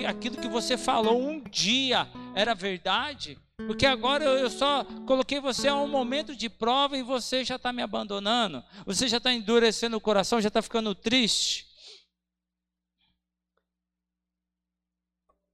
aquilo 0.07 0.37
que 0.37 0.47
você 0.47 0.77
falou 0.77 1.21
um 1.21 1.43
dia 1.43 2.07
era 2.33 2.55
verdade. 2.55 3.37
Porque 3.67 3.85
agora 3.85 4.25
eu 4.25 4.49
só 4.49 4.83
coloquei 5.05 5.39
você 5.39 5.67
a 5.67 5.75
um 5.75 5.87
momento 5.87 6.35
de 6.35 6.49
prova 6.49 6.97
e 6.97 7.03
você 7.03 7.43
já 7.43 7.57
está 7.57 7.71
me 7.71 7.83
abandonando. 7.83 8.63
Você 8.87 9.07
já 9.07 9.17
está 9.17 9.31
endurecendo 9.31 9.95
o 9.95 10.01
coração, 10.01 10.41
já 10.41 10.47
está 10.47 10.63
ficando 10.63 10.95
triste. 10.95 11.70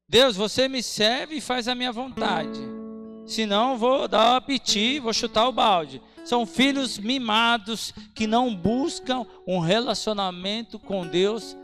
Deus, 0.10 0.38
você 0.38 0.70
me 0.70 0.82
serve 0.82 1.36
e 1.36 1.42
faz 1.42 1.68
a 1.68 1.76
minha 1.76 1.92
vontade. 1.92 2.60
Senão 3.26 3.78
vou 3.78 4.08
dar 4.08 4.34
o 4.34 4.36
apetite, 4.38 5.00
vou 5.00 5.12
chutar 5.12 5.50
o 5.50 5.52
balde. 5.52 6.02
São 6.24 6.46
filhos 6.46 6.98
mimados 6.98 7.94
que 8.16 8.26
não 8.26 8.56
buscam 8.56 9.26
um 9.46 9.60
relacionamento 9.60 10.80
com 10.80 11.06
Deus 11.06 11.58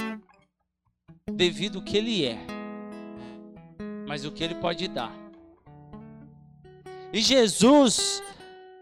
devido 1.32 1.78
ao 1.78 1.86
que 1.86 1.96
Ele 1.96 2.26
é, 2.26 2.38
mas 4.06 4.26
o 4.26 4.32
que 4.32 4.44
Ele 4.44 4.56
pode 4.56 4.90
dar. 4.90 5.14
E 7.14 7.22
Jesus, 7.22 8.22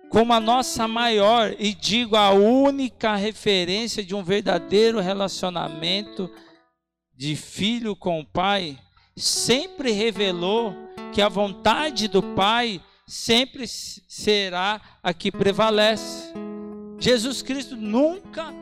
como 0.09 0.33
a 0.33 0.39
nossa 0.39 0.87
maior, 0.87 1.53
e 1.59 1.73
digo 1.75 2.15
a 2.15 2.31
única 2.31 3.15
referência 3.15 4.03
de 4.03 4.15
um 4.15 4.23
verdadeiro 4.23 4.99
relacionamento 4.99 6.31
de 7.15 7.35
filho 7.35 7.95
com 7.95 8.21
o 8.21 8.25
Pai, 8.25 8.79
sempre 9.21 9.91
revelou 9.91 10.75
que 11.13 11.21
a 11.21 11.29
vontade 11.29 12.07
do 12.07 12.21
Pai 12.21 12.81
sempre 13.05 13.67
será 13.67 14.81
a 15.03 15.13
que 15.13 15.31
prevalece. 15.31 16.33
Jesus 16.99 17.41
Cristo 17.41 17.75
nunca 17.75 18.53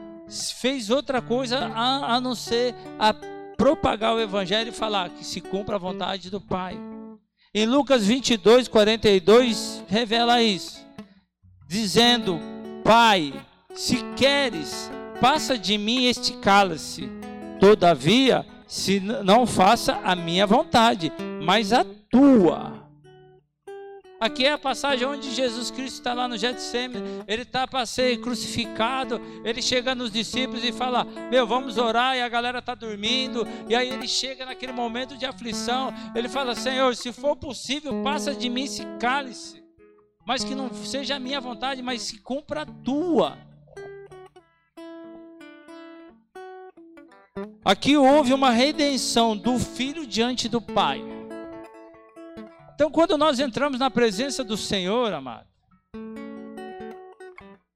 fez 0.60 0.90
outra 0.90 1.22
coisa 1.22 1.72
a, 1.74 2.16
a 2.16 2.22
não 2.22 2.36
ser 2.36 2.76
a 2.98 3.14
propagar 3.58 4.16
o 4.16 4.22
Evangelho 4.22 4.70
e 4.70 4.74
falar 4.74 5.10
que 5.10 5.24
se 5.24 5.42
cumpra 5.42 5.76
a 5.76 5.80
vontade 5.80 6.30
do 6.30 6.40
Pai. 6.40 6.80
Em 7.54 7.66
Lucas 7.66 8.06
22, 8.06 8.68
42, 8.68 9.84
revela 9.88 10.42
isso, 10.42 10.86
dizendo: 11.68 12.40
Pai, 12.84 13.34
se 13.74 13.98
queres, 14.16 14.90
passa 15.20 15.58
de 15.58 15.78
mim 15.78 16.06
este 16.06 16.34
cálice. 16.34 17.10
Todavia, 17.60 18.46
se 18.70 19.00
não 19.00 19.48
faça 19.48 20.00
a 20.04 20.16
minha 20.16 20.46
vontade, 20.46 21.12
mas 21.44 21.74
a 21.74 21.84
tua. 21.84 22.88
Aqui 24.20 24.46
é 24.46 24.52
a 24.52 24.58
passagem 24.60 25.08
onde 25.08 25.34
Jesus 25.34 25.72
Cristo 25.72 25.96
está 25.96 26.14
lá 26.14 26.28
no 26.28 26.38
Getsemane, 26.38 27.24
ele 27.28 27.42
está 27.42 27.66
para 27.66 27.86
ser 27.86 28.20
crucificado, 28.20 29.20
ele 29.44 29.62
chega 29.62 29.96
nos 29.96 30.12
discípulos 30.12 30.64
e 30.64 30.72
fala, 30.72 31.04
meu, 31.32 31.48
vamos 31.48 31.78
orar, 31.78 32.16
e 32.16 32.22
a 32.22 32.30
galera 32.30 32.60
está 32.60 32.76
dormindo, 32.76 33.48
e 33.68 33.76
aí 33.76 33.90
ele 33.90 34.08
chega 34.08 34.46
naquele 34.46 34.74
momento 34.74 35.18
de 35.18 35.26
aflição, 35.26 35.92
ele 36.14 36.30
fala, 36.30 36.54
Senhor, 36.54 36.96
se 36.96 37.12
for 37.12 37.36
possível, 37.38 38.04
passa 38.04 38.36
de 38.36 38.50
mim 38.50 38.66
esse 38.66 38.86
cálice, 39.00 39.64
mas 40.28 40.44
que 40.44 40.54
não 40.54 40.72
seja 40.72 41.16
a 41.16 41.20
minha 41.20 41.42
vontade, 41.42 41.82
mas 41.82 42.04
se 42.04 42.20
cumpra 42.20 42.62
a 42.62 42.66
tua. 42.66 43.49
Aqui 47.64 47.98
houve 47.98 48.34
uma 48.34 48.52
redenção 48.52 49.36
do 49.36 49.60
filho 49.60 50.08
diante 50.08 50.48
do 50.48 50.62
pai. 50.62 51.02
Então, 52.74 52.90
quando 52.90 53.18
nós 53.18 53.40
entramos 53.40 53.80
na 53.80 53.92
presença 53.92 54.44
do 54.44 54.56
Senhor, 54.56 55.14
amado, 55.14 55.48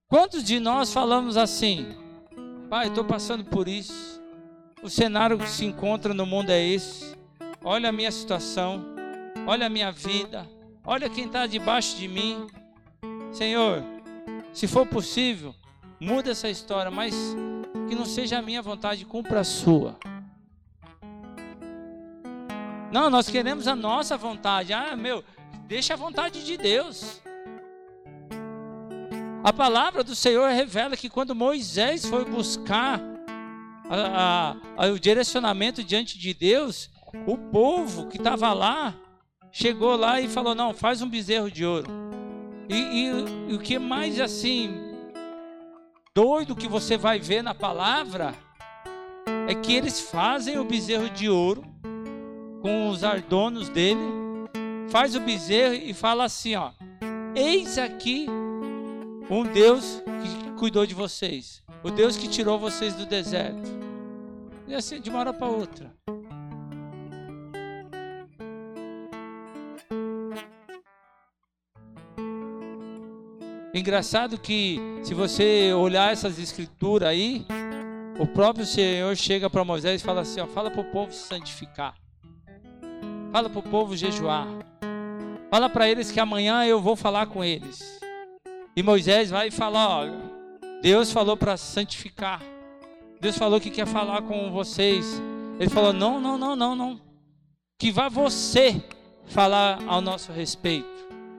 quantos 0.08 0.44
de 0.44 0.60
nós 0.60 0.94
falamos 0.94 1.36
assim: 1.36 1.96
Pai, 2.70 2.88
estou 2.88 3.04
passando 3.04 3.44
por 3.44 3.68
isso, 3.68 4.22
o 4.82 4.90
cenário 4.90 5.38
que 5.38 5.50
se 5.50 5.66
encontra 5.66 6.14
no 6.14 6.26
mundo 6.26 6.50
é 6.50 6.66
esse, 6.66 7.16
olha 7.64 7.90
a 7.90 7.92
minha 7.92 8.12
situação, 8.12 8.84
olha 9.46 9.68
a 9.68 9.70
minha 9.70 9.92
vida, 9.92 10.50
olha 10.86 11.10
quem 11.10 11.26
está 11.26 11.46
debaixo 11.46 11.98
de 11.98 12.08
mim. 12.08 12.48
Senhor, 13.32 13.84
se 14.54 14.68
for 14.68 14.88
possível, 14.88 15.54
muda 16.00 16.32
essa 16.32 16.50
história, 16.50 16.90
mas 16.90 17.14
que 17.88 17.96
não 17.96 18.06
seja 18.06 18.40
a 18.40 18.42
minha 18.42 18.62
vontade, 18.62 19.06
cumpra 19.06 19.42
a 19.42 19.44
sua. 19.44 19.98
Não, 22.92 23.10
nós 23.10 23.28
queremos 23.28 23.68
a 23.68 23.76
nossa 23.76 24.16
vontade. 24.16 24.72
Ah, 24.72 24.96
meu, 24.96 25.24
deixa 25.68 25.94
a 25.94 25.98
vontade 25.98 26.46
de 26.46 26.58
Deus. 26.58 27.22
A 29.44 29.52
palavra 29.52 30.04
do 30.04 30.16
Senhor 30.16 30.50
revela 30.52 30.96
que 30.96 31.10
quando 31.10 31.34
Moisés 31.34 32.06
foi 32.06 32.24
buscar 32.24 33.02
a, 33.90 34.56
a, 34.78 34.88
o 34.88 35.00
direcionamento 35.00 35.84
diante 35.84 36.18
de 36.18 36.34
Deus, 36.34 36.90
o 37.26 37.38
povo 37.38 38.08
que 38.08 38.18
estava 38.18 38.54
lá 38.54 38.96
chegou 39.52 39.96
lá 39.96 40.22
e 40.22 40.28
falou: 40.28 40.56
Não, 40.56 40.74
faz 40.74 41.02
um 41.02 41.10
bezerro 41.10 41.50
de 41.52 41.66
ouro. 41.66 41.90
E, 42.70 42.76
e, 42.76 43.52
e 43.52 43.54
o 43.54 43.60
que 43.60 43.78
mais 43.78 44.20
assim 44.20 44.83
doido 46.16 46.56
que 46.56 46.68
você 46.68 46.96
vai 46.96 47.20
ver 47.20 47.42
na 47.42 47.56
palavra 47.56 48.36
é 49.48 49.56
que 49.56 49.74
eles 49.74 50.00
fazem 50.00 50.60
o 50.60 50.64
bezerro 50.64 51.10
de 51.10 51.28
ouro 51.28 51.64
com 52.62 52.90
os 52.90 53.04
ardonos 53.04 53.68
dele, 53.68 54.00
faz 54.90 55.16
o 55.16 55.20
bezerro 55.20 55.74
e 55.74 55.94
fala 55.94 56.26
assim, 56.26 56.56
ó: 56.56 56.72
Eis 57.36 57.80
aqui 57.80 58.28
um 59.30 59.44
Deus 59.44 60.04
que 60.22 60.52
cuidou 60.52 60.86
de 60.86 60.94
vocês, 60.94 61.64
o 61.84 61.90
Deus 61.90 62.16
que 62.16 62.28
tirou 62.28 62.60
vocês 62.60 62.94
do 62.94 63.06
deserto. 63.08 63.72
E 64.68 64.76
assim, 64.76 65.02
de 65.02 65.10
uma 65.10 65.20
hora 65.20 65.34
para 65.34 65.48
outra. 65.48 65.92
Engraçado 73.74 74.38
que 74.38 74.80
se 75.02 75.16
você 75.16 75.74
olhar 75.74 76.14
essas 76.14 76.38
escrituras 76.38 77.10
aí, 77.10 77.44
o 78.20 78.28
próprio 78.28 78.68
Senhor 78.68 79.16
chega 79.18 79.50
para 79.50 79.66
Moisés 79.66 80.00
e 80.00 80.06
fala 80.06 80.22
assim: 80.22 80.40
ó, 80.40 80.46
fala 80.46 80.70
para 80.70 80.82
o 80.82 80.92
povo 80.92 81.12
se 81.12 81.28
santificar. 81.28 81.96
Fala 83.32 83.50
para 83.50 83.60
o 83.60 83.64
povo 83.64 83.98
jejuar. 83.98 84.48
Fala 85.50 85.68
para 85.70 85.90
eles 85.90 86.12
que 86.12 86.20
amanhã 86.20 86.64
eu 86.66 86.80
vou 86.80 86.96
falar 86.96 87.26
com 87.26 87.44
eles. 87.44 88.00
E 88.76 88.84
Moisés 88.84 89.32
vai 89.32 89.50
falar: 89.50 89.88
ó, 89.90 90.06
Deus 90.84 91.12
falou 91.12 91.36
para 91.36 91.58
santificar. 91.58 92.44
Deus 93.20 93.36
falou 93.36 93.60
que 93.60 93.72
quer 93.72 93.88
falar 93.88 94.22
com 94.22 94.52
vocês. 94.52 95.20
Ele 95.60 95.70
falou: 95.72 95.92
não, 95.92 96.22
não, 96.22 96.38
não, 96.38 96.56
não, 96.56 96.76
não. 96.76 97.02
Que 97.80 97.92
vá 97.92 98.08
você 98.08 98.80
falar 99.26 99.80
ao 99.88 100.00
nosso 100.00 100.32
respeito. 100.32 100.93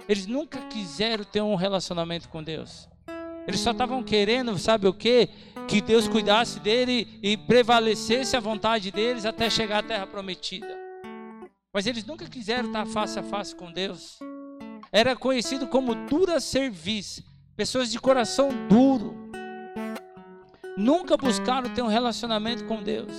Eles 0.09 0.27
nunca 0.27 0.61
quiseram 0.69 1.25
ter 1.25 1.41
um 1.41 1.55
relacionamento 1.55 2.29
com 2.29 2.43
Deus. 2.43 2.89
Eles 3.47 3.61
só 3.61 3.73
estavam 3.73 4.03
querendo, 4.03 4.57
sabe 4.59 4.87
o 4.87 4.93
que? 4.93 5.29
Que 5.69 5.81
Deus 5.81 6.09
cuidasse 6.09 6.61
dele 6.61 7.19
e 7.23 7.37
prevalecesse 7.37 8.37
a 8.37 8.41
vontade 8.41 8.91
deles 8.91 9.25
até 9.25 9.51
chegar 9.51 9.79
à 9.79 9.83
terra 9.83 10.07
prometida. 10.07 10.85
Mas 11.73 11.87
eles 11.87 12.05
nunca 12.05 12.27
quiseram 12.27 12.69
estar 12.69 12.87
face 12.87 13.19
a 13.19 13.23
face 13.23 13.55
com 13.55 13.71
Deus. 13.71 14.19
Era 14.93 15.17
conhecido 15.17 15.67
como 15.67 15.95
dura 15.95 16.41
serviço, 16.41 17.23
pessoas 17.57 17.91
de 17.91 17.99
coração 17.99 18.51
duro. 18.69 19.15
Nunca 20.77 21.17
buscaram 21.17 21.73
ter 21.75 21.83
um 21.83 21.89
relacionamento 21.89 22.65
com 22.65 22.83
Deus. 22.83 23.13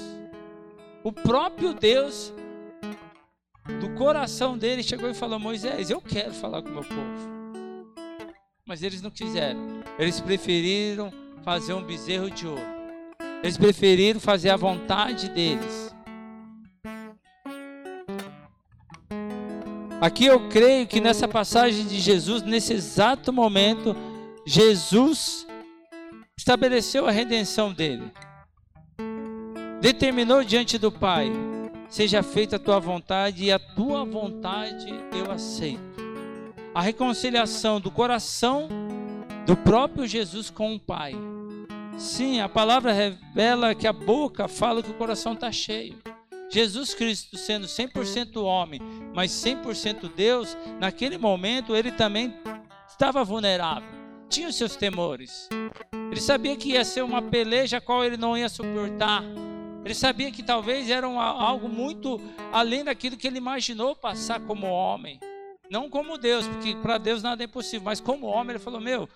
O 1.03 1.11
próprio 1.11 1.73
Deus, 1.73 2.33
do 3.79 3.89
coração 3.95 4.57
dele, 4.57 4.83
chegou 4.83 5.09
e 5.09 5.13
falou: 5.13 5.39
Moisés, 5.39 5.89
eu 5.89 5.99
quero 5.99 6.33
falar 6.33 6.61
com 6.61 6.69
o 6.69 6.73
meu 6.73 6.83
povo. 6.83 7.35
Mas 8.67 8.83
eles 8.83 9.01
não 9.01 9.11
quiseram. 9.11 9.59
Eles 9.97 10.19
preferiram 10.19 11.11
fazer 11.43 11.73
um 11.73 11.83
bezerro 11.83 12.29
de 12.29 12.47
ouro. 12.47 12.61
Eles 13.43 13.57
preferiram 13.57 14.19
fazer 14.19 14.49
a 14.49 14.57
vontade 14.57 15.29
deles. 15.29 15.93
Aqui 20.01 20.25
eu 20.25 20.49
creio 20.49 20.85
que 20.85 20.99
nessa 20.99 21.27
passagem 21.27 21.85
de 21.85 21.99
Jesus, 21.99 22.43
nesse 22.43 22.73
exato 22.73 23.31
momento, 23.31 23.95
Jesus 24.45 25.47
estabeleceu 26.37 27.07
a 27.07 27.11
redenção 27.11 27.73
dele. 27.73 28.11
Determinou 29.81 30.43
diante 30.43 30.77
do 30.77 30.91
Pai: 30.91 31.31
seja 31.89 32.21
feita 32.23 32.57
a 32.57 32.59
tua 32.59 32.79
vontade 32.79 33.45
e 33.45 33.51
a 33.51 33.59
tua 33.59 34.03
vontade 34.03 34.87
eu 35.11 35.31
aceito 35.31 35.95
a 36.75 36.81
reconciliação 36.81 37.79
do 37.79 37.89
coração 37.89 38.67
do 39.45 39.55
próprio 39.55 40.05
Jesus 40.05 40.49
com 40.49 40.75
o 40.75 40.79
Pai. 40.79 41.13
Sim, 41.97 42.41
a 42.41 42.49
palavra 42.49 42.91
revela 42.91 43.73
que 43.73 43.87
a 43.87 43.93
boca 43.93 44.49
fala 44.49 44.83
que 44.83 44.91
o 44.91 44.95
coração 44.95 45.31
está 45.31 45.49
cheio. 45.53 45.95
Jesus 46.49 46.93
Cristo, 46.93 47.37
sendo 47.37 47.65
100% 47.65 48.43
homem, 48.43 48.81
mas 49.13 49.31
100% 49.31 50.11
Deus, 50.13 50.57
naquele 50.77 51.17
momento 51.17 51.73
ele 51.73 51.93
também 51.93 52.35
estava 52.89 53.23
vulnerável, 53.23 53.87
tinha 54.27 54.49
os 54.49 54.55
seus 54.57 54.75
temores. 54.75 55.47
Ele 56.11 56.19
sabia 56.19 56.57
que 56.57 56.71
ia 56.71 56.83
ser 56.83 57.05
uma 57.05 57.21
peleja 57.21 57.77
a 57.77 57.81
qual 57.81 58.03
ele 58.03 58.17
não 58.17 58.37
ia 58.37 58.49
suportar. 58.49 59.23
Ele 59.85 59.93
sabia 59.93 60.31
que 60.31 60.41
talvez 60.41 60.89
era 60.89 61.05
algo 61.05 61.69
muito 61.69 62.19
além 62.51 62.83
daquilo 62.83 63.15
que 63.15 63.27
ele 63.27 63.37
imaginou 63.37 63.95
passar 63.95 64.39
como 64.39 64.65
homem. 64.65 65.19
Não 65.69 65.91
como 65.91 66.17
Deus, 66.17 66.47
porque 66.47 66.75
para 66.75 66.97
Deus 66.97 67.21
nada 67.21 67.43
é 67.43 67.45
impossível, 67.45 67.85
mas 67.85 68.01
como 68.01 68.25
homem, 68.25 68.55
ele 68.55 68.63
falou: 68.63 68.81
Meu, 68.81 69.07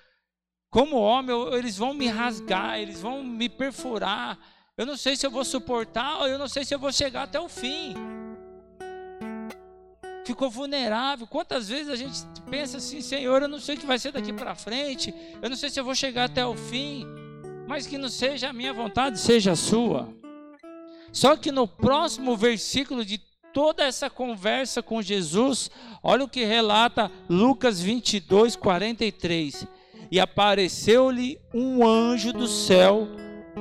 como 0.70 0.98
homem, 0.98 1.36
eles 1.54 1.76
vão 1.76 1.96
me 1.96 2.08
rasgar, 2.08 2.80
eles 2.80 3.02
vão 3.02 3.24
me 3.24 3.50
perfurar. 3.50 4.38
Eu 4.78 4.86
não 4.86 4.96
sei 4.96 5.16
se 5.16 5.26
eu 5.26 5.32
vou 5.32 5.44
suportar, 5.44 6.22
eu 6.30 6.38
não 6.38 6.48
sei 6.48 6.64
se 6.64 6.74
eu 6.74 6.80
vou 6.80 6.92
chegar 6.92 7.24
até 7.24 7.40
o 7.40 7.50
fim. 7.50 7.96
Ficou 10.24 10.52
vulnerável. 10.52 11.26
Quantas 11.26 11.68
vezes 11.68 11.90
a 11.90 11.96
gente 11.96 12.20
pensa 12.48 12.78
assim, 12.78 13.02
Senhor, 13.02 13.42
eu 13.42 13.48
não 13.48 13.60
sei 13.60 13.76
o 13.76 13.80
que 13.80 13.88
vai 13.88 13.98
ser 13.98 14.12
daqui 14.12 14.32
para 14.32 14.54
frente, 14.54 15.12
eu 15.42 15.50
não 15.50 15.58
sei 15.58 15.72
se 15.72 15.80
eu 15.80 15.84
vou 15.84 15.96
chegar 15.96 16.26
até 16.26 16.46
o 16.46 16.56
fim, 16.56 17.08
mas 17.68 17.88
que 17.88 17.98
não 17.98 18.08
seja 18.08 18.50
a 18.50 18.54
minha 18.54 18.72
vontade, 18.72 19.20
seja 19.20 19.54
a 19.54 19.56
sua. 19.56 20.19
Só 21.12 21.36
que 21.36 21.52
no 21.52 21.68
próximo 21.68 22.36
versículo 22.36 23.04
de 23.04 23.20
toda 23.54 23.84
essa 23.84 24.10
conversa 24.10 24.82
com 24.82 25.02
Jesus, 25.02 25.70
olha 26.04 26.24
o 26.24 26.30
que 26.30 26.46
relata 26.46 27.12
Lucas 27.30 27.82
22, 27.82 28.56
43. 28.56 29.68
E 30.12 30.20
apareceu-lhe 30.20 31.40
um 31.54 31.86
anjo 31.86 32.34
do 32.34 32.48
céu 32.48 33.08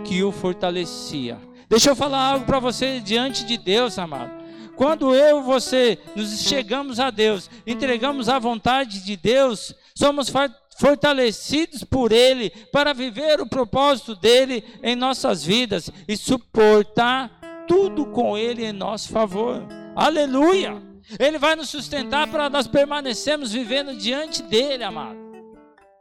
que 0.04 0.22
o 0.22 0.32
fortalecia. 0.32 1.38
Deixa 1.68 1.90
eu 1.90 1.96
falar 1.96 2.32
algo 2.32 2.46
para 2.46 2.58
você 2.58 3.00
diante 3.00 3.44
de 3.44 3.58
Deus, 3.58 3.98
amado. 3.98 4.38
Quando 4.76 5.14
eu 5.14 5.40
e 5.40 5.42
você 5.42 5.98
nos 6.14 6.40
chegamos 6.42 7.00
a 7.00 7.10
Deus, 7.10 7.50
entregamos 7.66 8.28
a 8.28 8.38
vontade 8.38 9.04
de 9.04 9.16
Deus, 9.16 9.74
somos 9.94 10.32
fortalecidos 10.78 11.82
por 11.82 12.12
Ele 12.12 12.50
para 12.72 12.94
viver 12.94 13.40
o 13.40 13.48
propósito 13.48 14.14
dele 14.14 14.62
em 14.80 14.94
nossas 14.94 15.44
vidas 15.44 15.90
e 16.06 16.16
suportar 16.16 17.38
tudo 17.68 18.07
com 18.07 18.37
Ele 18.37 18.64
em 18.64 18.72
nosso 18.72 19.11
favor. 19.11 19.62
Aleluia! 19.94 20.83
Ele 21.18 21.38
vai 21.38 21.54
nos 21.54 21.68
sustentar 21.68 22.26
para 22.26 22.50
nós 22.50 22.66
permanecermos 22.66 23.52
vivendo 23.52 23.94
diante 23.94 24.42
dele, 24.42 24.83
amado. 24.83 25.28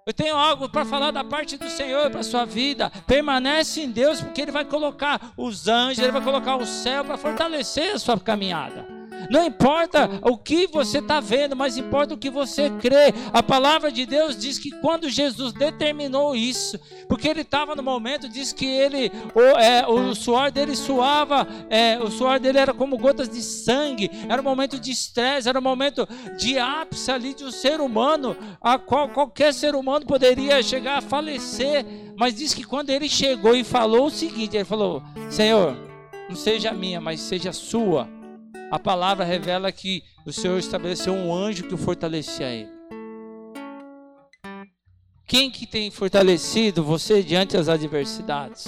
Eu 0.06 0.14
tenho 0.14 0.36
algo 0.36 0.70
para 0.70 0.86
falar 0.86 1.12
da 1.12 1.24
parte 1.24 1.58
do 1.58 1.70
Senhor 1.70 2.10
para 2.10 2.22
a 2.22 2.24
sua 2.24 2.46
vida. 2.46 2.90
Permanece 3.06 3.82
em 3.82 3.92
Deus, 3.92 4.22
porque 4.22 4.42
Ele 4.42 4.52
vai 4.52 4.64
colocar 4.64 5.34
os 5.38 5.68
anjos, 5.68 6.00
Ele 6.00 6.14
vai 6.14 6.22
colocar 6.22 6.56
o 6.56 6.66
céu 6.66 7.04
para 7.04 7.18
fortalecer 7.18 7.94
a 7.94 8.00
sua 8.00 8.18
caminhada. 8.18 8.97
Não 9.30 9.46
importa 9.46 10.10
o 10.24 10.38
que 10.38 10.68
você 10.68 11.00
está 11.00 11.20
vendo, 11.20 11.56
mas 11.56 11.78
importa 11.78 12.14
o 12.14 12.18
que 12.18 12.30
você 12.30 12.70
crê. 12.70 13.14
A 13.34 13.44
palavra 13.44 13.92
de 13.92 14.06
Deus 14.06 14.38
diz 14.38 14.58
que 14.58 14.72
quando 14.80 15.10
Jesus 15.10 15.54
determinou 15.54 16.36
isso, 16.36 16.80
porque 17.08 17.28
ele 17.28 17.42
estava 17.42 17.76
no 17.76 17.84
momento, 17.84 18.30
diz 18.30 18.54
que 18.54 18.66
ele, 18.66 19.12
o, 19.36 19.42
é, 19.60 19.88
o 19.88 20.16
suor 20.16 20.52
dele 20.52 20.76
suava, 20.76 21.48
é, 21.70 22.00
o 22.00 22.10
suor 22.10 22.40
dele 22.40 22.58
era 22.58 22.74
como 22.74 22.98
gotas 22.98 23.30
de 23.30 23.42
sangue, 23.42 24.10
era 24.30 24.42
um 24.42 24.46
momento 24.46 24.80
de 24.80 24.92
estresse, 24.92 25.50
era 25.50 25.60
um 25.60 25.64
momento 25.64 26.08
de 26.38 26.58
ápice 26.58 27.12
ali 27.12 27.34
de 27.34 27.44
um 27.44 27.52
ser 27.52 27.80
humano, 27.80 28.36
a 28.62 28.78
qual 28.78 29.10
qualquer 29.10 29.54
ser 29.54 29.76
humano 29.76 30.06
poderia 30.06 30.62
chegar 30.64 30.98
a 30.98 31.02
falecer. 31.02 31.86
Mas 32.18 32.34
diz 32.34 32.54
que 32.54 32.64
quando 32.64 32.90
ele 32.90 33.08
chegou 33.10 33.56
e 33.56 33.64
falou 33.64 34.08
o 34.08 34.12
seguinte: 34.12 34.56
ele 34.56 34.66
falou, 34.66 35.04
Senhor, 35.30 35.76
não 36.30 36.36
seja 36.36 36.72
minha, 36.72 37.00
mas 37.00 37.20
seja 37.22 37.54
sua 37.54 38.17
a 38.70 38.78
palavra 38.78 39.24
revela 39.24 39.72
que 39.72 40.04
o 40.26 40.32
Senhor 40.32 40.58
estabeleceu 40.58 41.14
um 41.14 41.34
anjo 41.34 41.68
que 41.68 41.74
o 41.74 41.78
fortalecia 41.78 42.50
ele. 42.50 42.78
Quem 45.26 45.52
que 45.52 45.66
tem 45.66 45.92
fortalecido 45.92 46.84
você 46.84 47.22
diante 47.22 47.54
das 47.56 47.70
adversidades? 47.70 48.66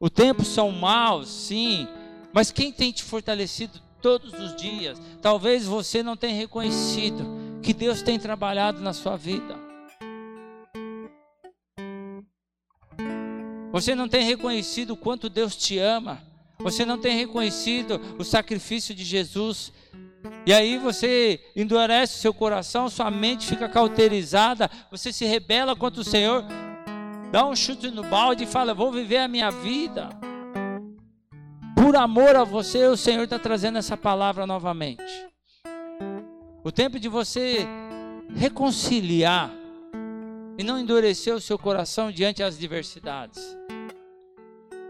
O 0.00 0.10
tempo 0.10 0.44
são 0.44 0.70
maus, 0.72 1.28
sim, 1.28 1.86
mas 2.32 2.50
quem 2.50 2.72
tem 2.72 2.90
te 2.90 3.04
fortalecido 3.04 3.80
todos 4.00 4.32
os 4.32 4.56
dias? 4.56 5.00
Talvez 5.20 5.64
você 5.64 6.02
não 6.02 6.16
tenha 6.16 6.36
reconhecido 6.36 7.24
que 7.62 7.72
Deus 7.72 8.02
tem 8.02 8.18
trabalhado 8.18 8.80
na 8.80 8.92
sua 8.92 9.16
vida. 9.16 9.56
Você 13.70 13.94
não 13.94 14.08
tem 14.08 14.24
reconhecido 14.24 14.90
o 14.90 14.96
quanto 14.96 15.30
Deus 15.30 15.56
te 15.56 15.78
ama. 15.78 16.31
Você 16.62 16.84
não 16.84 16.98
tem 16.98 17.16
reconhecido 17.16 18.00
o 18.18 18.24
sacrifício 18.24 18.94
de 18.94 19.04
Jesus. 19.04 19.72
E 20.46 20.52
aí 20.52 20.78
você 20.78 21.40
endurece 21.56 22.20
seu 22.20 22.32
coração, 22.32 22.88
sua 22.88 23.10
mente 23.10 23.46
fica 23.46 23.68
cauterizada, 23.68 24.70
você 24.90 25.12
se 25.12 25.24
rebela 25.24 25.74
contra 25.74 26.00
o 26.00 26.04
Senhor, 26.04 26.44
dá 27.30 27.44
um 27.46 27.56
chute 27.56 27.90
no 27.90 28.02
balde 28.04 28.44
e 28.44 28.46
fala: 28.46 28.74
Vou 28.74 28.92
viver 28.92 29.18
a 29.18 29.28
minha 29.28 29.50
vida. 29.50 30.08
Por 31.76 31.96
amor 31.96 32.36
a 32.36 32.44
você, 32.44 32.86
o 32.86 32.96
Senhor 32.96 33.24
está 33.24 33.38
trazendo 33.38 33.78
essa 33.78 33.96
palavra 33.96 34.46
novamente. 34.46 35.02
O 36.62 36.70
tempo 36.70 37.00
de 37.00 37.08
você 37.08 37.66
reconciliar 38.34 39.50
e 40.56 40.62
não 40.62 40.78
endurecer 40.78 41.34
o 41.34 41.40
seu 41.40 41.58
coração 41.58 42.12
diante 42.12 42.38
das 42.38 42.54
adversidades. 42.54 43.42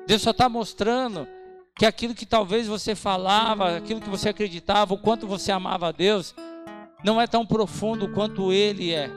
Deus 0.06 0.20
só 0.20 0.32
está 0.32 0.48
mostrando 0.48 1.26
que 1.82 1.86
aquilo 1.86 2.14
que 2.14 2.24
talvez 2.24 2.68
você 2.68 2.94
falava, 2.94 3.76
aquilo 3.76 4.00
que 4.00 4.08
você 4.08 4.28
acreditava, 4.28 4.94
o 4.94 4.98
quanto 4.98 5.26
você 5.26 5.50
amava 5.50 5.88
a 5.88 5.90
Deus, 5.90 6.32
não 7.02 7.20
é 7.20 7.26
tão 7.26 7.44
profundo 7.44 8.08
quanto 8.10 8.52
Ele 8.52 8.92
é. 8.92 9.10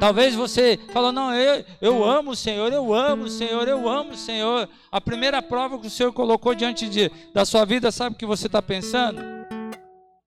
Talvez 0.00 0.34
você 0.34 0.76
falou, 0.92 1.12
não, 1.12 1.32
eu, 1.32 1.64
eu 1.80 2.04
amo 2.04 2.32
o 2.32 2.36
Senhor, 2.36 2.72
eu 2.72 2.92
amo 2.92 3.26
o 3.26 3.30
Senhor, 3.30 3.68
eu 3.68 3.88
amo 3.88 4.14
o 4.14 4.16
Senhor. 4.16 4.68
A 4.90 5.00
primeira 5.00 5.40
prova 5.40 5.78
que 5.78 5.86
o 5.86 5.90
Senhor 5.90 6.12
colocou 6.12 6.56
diante 6.56 6.88
de, 6.88 7.08
da 7.32 7.44
sua 7.44 7.64
vida, 7.64 7.92
sabe 7.92 8.16
o 8.16 8.18
que 8.18 8.26
você 8.26 8.48
está 8.48 8.60
pensando? 8.60 9.22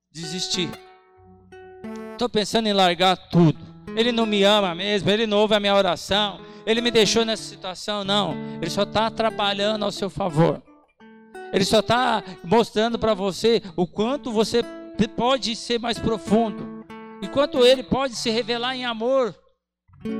Desistir. 0.09 0.69
Estou 2.13 2.29
pensando 2.29 2.67
em 2.67 2.73
largar 2.73 3.17
tudo. 3.17 3.59
Ele 3.97 4.13
não 4.13 4.25
me 4.25 4.45
ama 4.45 4.73
mesmo, 4.73 5.09
ele 5.09 5.27
não 5.27 5.39
ouve 5.39 5.55
a 5.55 5.59
minha 5.59 5.75
oração, 5.75 6.39
ele 6.65 6.79
me 6.79 6.89
deixou 6.89 7.25
nessa 7.25 7.43
situação. 7.43 8.05
Não, 8.05 8.33
ele 8.61 8.71
só 8.71 8.83
está 8.83 9.11
trabalhando 9.11 9.83
ao 9.83 9.91
seu 9.91 10.09
favor. 10.09 10.68
Ele 11.51 11.65
só 11.65 11.79
está 11.79 12.23
mostrando 12.43 12.99
para 12.99 13.13
você 13.13 13.61
o 13.75 13.87
quanto 13.87 14.31
você 14.31 14.63
pode 15.15 15.55
ser 15.55 15.79
mais 15.79 15.97
profundo, 15.97 16.85
e 17.21 17.27
quanto 17.27 17.65
ele 17.65 17.83
pode 17.83 18.15
se 18.15 18.29
revelar 18.29 18.75
em 18.75 18.85
amor 18.85 19.35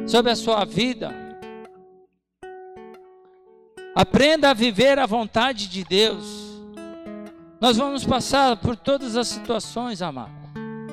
sobre 0.07 0.31
a 0.31 0.35
sua 0.35 0.65
vida. 0.65 1.13
Aprenda 3.95 4.49
a 4.49 4.53
viver 4.53 4.99
a 4.99 5.05
vontade 5.05 5.67
de 5.67 5.83
Deus. 5.83 6.49
Nós 7.59 7.75
vamos 7.75 8.05
passar 8.05 8.55
por 8.57 8.75
todas 8.75 9.17
as 9.17 9.27
situações, 9.27 10.01
amado, 10.01 10.31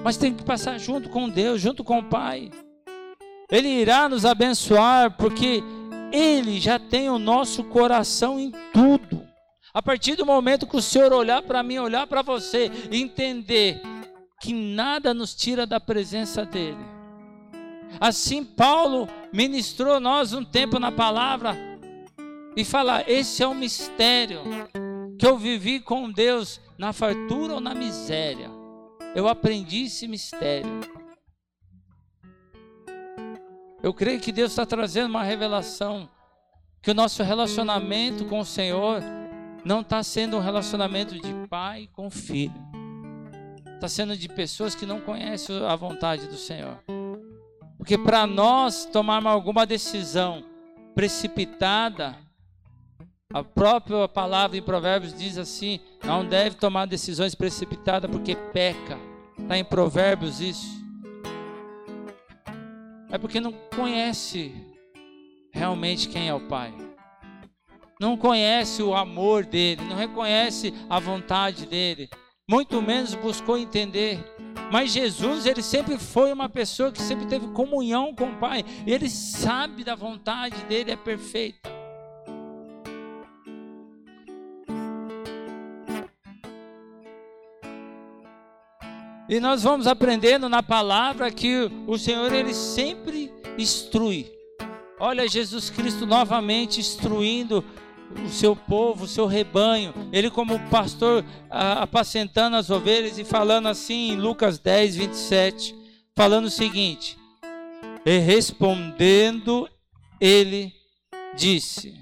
mas 0.03 0.17
tem 0.17 0.35
que 0.35 0.45
passar 0.45 0.79
junto 0.79 1.09
com 1.09 1.29
Deus, 1.29 1.61
junto 1.61 1.85
com 1.85 2.01
o 2.01 2.05
Pai. 2.05 2.51
Ele 3.51 3.69
irá 3.69 4.09
nos 4.09 4.25
abençoar, 4.25 5.17
porque 5.17 5.63
Ele 6.13 6.59
já 6.59 6.79
tem 6.79 7.09
o 7.09 7.19
nosso 7.19 7.63
coração 7.65 8.41
em 8.41 8.51
tudo. 8.73 9.23
A 9.77 9.83
partir 9.83 10.17
do 10.17 10.25
momento 10.25 10.67
que 10.67 10.79
o 10.79 10.81
Senhor 10.81 11.13
olhar 11.13 11.43
para 11.43 11.63
mim, 11.63 11.77
olhar 11.77 12.07
para 12.07 12.23
você, 12.23 12.73
entender 12.91 13.79
que 14.41 14.55
nada 14.55 15.13
nos 15.13 15.35
tira 15.35 15.67
da 15.67 15.79
presença 15.79 16.47
dEle. 16.47 16.79
Assim, 18.01 18.43
Paulo 18.43 19.07
ministrou 19.31 20.01
nós 20.01 20.33
um 20.33 20.43
tempo 20.43 20.79
na 20.79 20.91
palavra 20.91 21.55
e 22.57 22.65
falar: 22.65 23.07
esse 23.07 23.43
é 23.43 23.47
o 23.47 23.55
mistério 23.55 24.41
que 25.19 25.27
eu 25.27 25.37
vivi 25.37 25.79
com 25.79 26.11
Deus 26.11 26.59
na 26.79 26.95
fartura 26.95 27.53
ou 27.53 27.61
na 27.61 27.75
miséria. 27.75 28.51
Eu 29.15 29.29
aprendi 29.29 29.83
esse 29.85 30.09
mistério. 30.09 30.81
Eu 33.83 33.93
creio 33.93 34.21
que 34.21 34.33
Deus 34.33 34.53
está 34.53 34.65
trazendo 34.65 35.11
uma 35.11 35.23
revelação 35.23 36.09
que 36.81 36.91
o 36.91 36.95
nosso 36.95 37.23
relacionamento 37.23 38.25
com 38.25 38.41
o 38.41 38.45
Senhor 38.45 39.03
não 39.67 39.81
está 39.81 40.01
sendo 40.03 40.37
um 40.37 40.41
relacionamento 40.41 41.21
de 41.21 41.35
pai 41.49 41.89
com 41.93 42.09
filho, 42.09 42.55
está 43.75 43.89
sendo 43.89 44.17
de 44.17 44.29
pessoas 44.29 44.77
que 44.77 44.87
não 44.87 45.01
conhecem 45.01 45.67
a 45.67 45.75
vontade 45.75 46.29
do 46.29 46.37
Senhor. 46.37 46.79
Porque 47.77 47.99
para 47.99 48.27
nós 48.27 48.85
tomarmos 48.85 49.33
alguma 49.33 49.67
decisão 49.67 50.45
precipitada, 50.95 52.17
a 53.35 53.43
própria 53.43 54.07
palavra 54.07 54.57
em 54.57 54.63
Provérbios 54.63 55.13
diz 55.13 55.37
assim: 55.37 55.81
não 56.05 56.25
deve 56.25 56.55
tomar 56.55 56.87
decisões 56.87 57.35
precipitadas 57.35 58.09
porque 58.09 58.37
peca. 58.37 58.97
Está 59.37 59.59
em 59.59 59.65
Provérbios 59.65 60.41
isso 60.41 60.87
é 63.11 63.19
porque 63.19 63.41
não 63.41 63.53
conhece 63.75 64.53
realmente 65.53 66.09
quem 66.09 66.29
é 66.29 66.35
o 66.35 66.41
Pai. 66.49 66.86
Não 67.99 68.17
conhece 68.17 68.83
o 68.83 68.95
amor 68.95 69.47
dele, 69.47 69.83
não 69.83 69.97
reconhece 69.97 70.73
a 70.89 71.01
vontade 71.01 71.65
dele, 71.65 72.11
muito 72.49 72.83
menos 72.83 73.15
buscou 73.15 73.57
entender. 73.57 74.23
Mas 74.71 74.93
Jesus, 74.93 75.47
ele 75.47 75.63
sempre 75.63 75.97
foi 75.97 76.31
uma 76.31 76.49
pessoa 76.49 76.93
que 76.93 77.01
sempre 77.01 77.25
teve 77.25 77.49
comunhão 77.49 78.15
com 78.15 78.31
o 78.31 78.37
Pai, 78.37 78.63
ele 78.87 79.09
sabe 79.09 79.83
da 79.83 79.95
vontade 79.95 80.63
dele, 80.65 80.91
é 80.91 80.97
perfeita. 80.97 81.75
E 89.29 89.41
nós 89.41 89.63
vamos 89.63 89.87
aprendendo 89.87 90.49
na 90.49 90.63
palavra 90.63 91.31
que 91.31 91.71
o 91.87 91.99
Senhor 91.99 92.33
ele 92.33 92.55
sempre 92.55 93.33
instrui. 93.59 94.31
Olha 95.01 95.27
Jesus 95.27 95.69
Cristo 95.69 96.07
novamente 96.07 96.79
instruindo 96.79 97.65
o 98.25 98.29
seu 98.29 98.55
povo, 98.55 99.05
o 99.05 99.09
seu 99.09 99.27
rebanho. 99.27 99.93
Ele 100.13 100.31
como 100.31 100.59
pastor 100.69 101.25
apacentando 101.51 102.57
as 102.57 102.71
ovelhas 102.71 103.19
e 103.19 103.25
falando 103.25 103.69
assim 103.69 104.13
em 104.13 104.17
Lucas 104.17 104.59
10, 104.59 104.97
27, 104.97 105.75
falando 106.15 106.47
o 106.47 106.51
seguinte: 106.51 107.19
E 108.05 108.19
respondendo 108.19 109.69
ele 110.21 110.73
disse: 111.37 111.95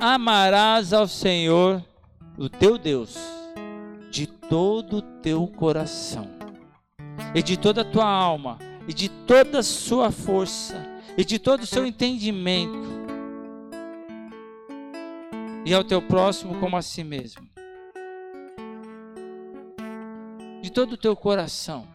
Amarás 0.00 0.92
ao 0.92 1.08
Senhor, 1.08 1.82
o 2.38 2.48
teu 2.48 2.78
Deus 2.78 3.16
de 4.10 4.26
todo 4.26 4.98
o 4.98 5.02
teu 5.02 5.46
coração, 5.46 6.28
e 7.34 7.42
de 7.42 7.56
toda 7.56 7.82
a 7.82 7.84
tua 7.84 8.06
alma, 8.06 8.58
e 8.86 8.94
de 8.94 9.08
toda 9.08 9.58
a 9.58 9.62
sua 9.62 10.10
força, 10.10 10.86
e 11.18 11.24
de 11.24 11.38
todo 11.38 11.62
o 11.62 11.66
seu 11.66 11.84
entendimento, 11.84 12.95
e 15.66 15.74
ao 15.74 15.82
teu 15.82 16.00
próximo 16.00 16.60
como 16.60 16.76
a 16.76 16.82
si 16.82 17.02
mesmo. 17.02 17.44
De 20.62 20.70
todo 20.70 20.92
o 20.92 20.96
teu 20.96 21.16
coração, 21.16 21.88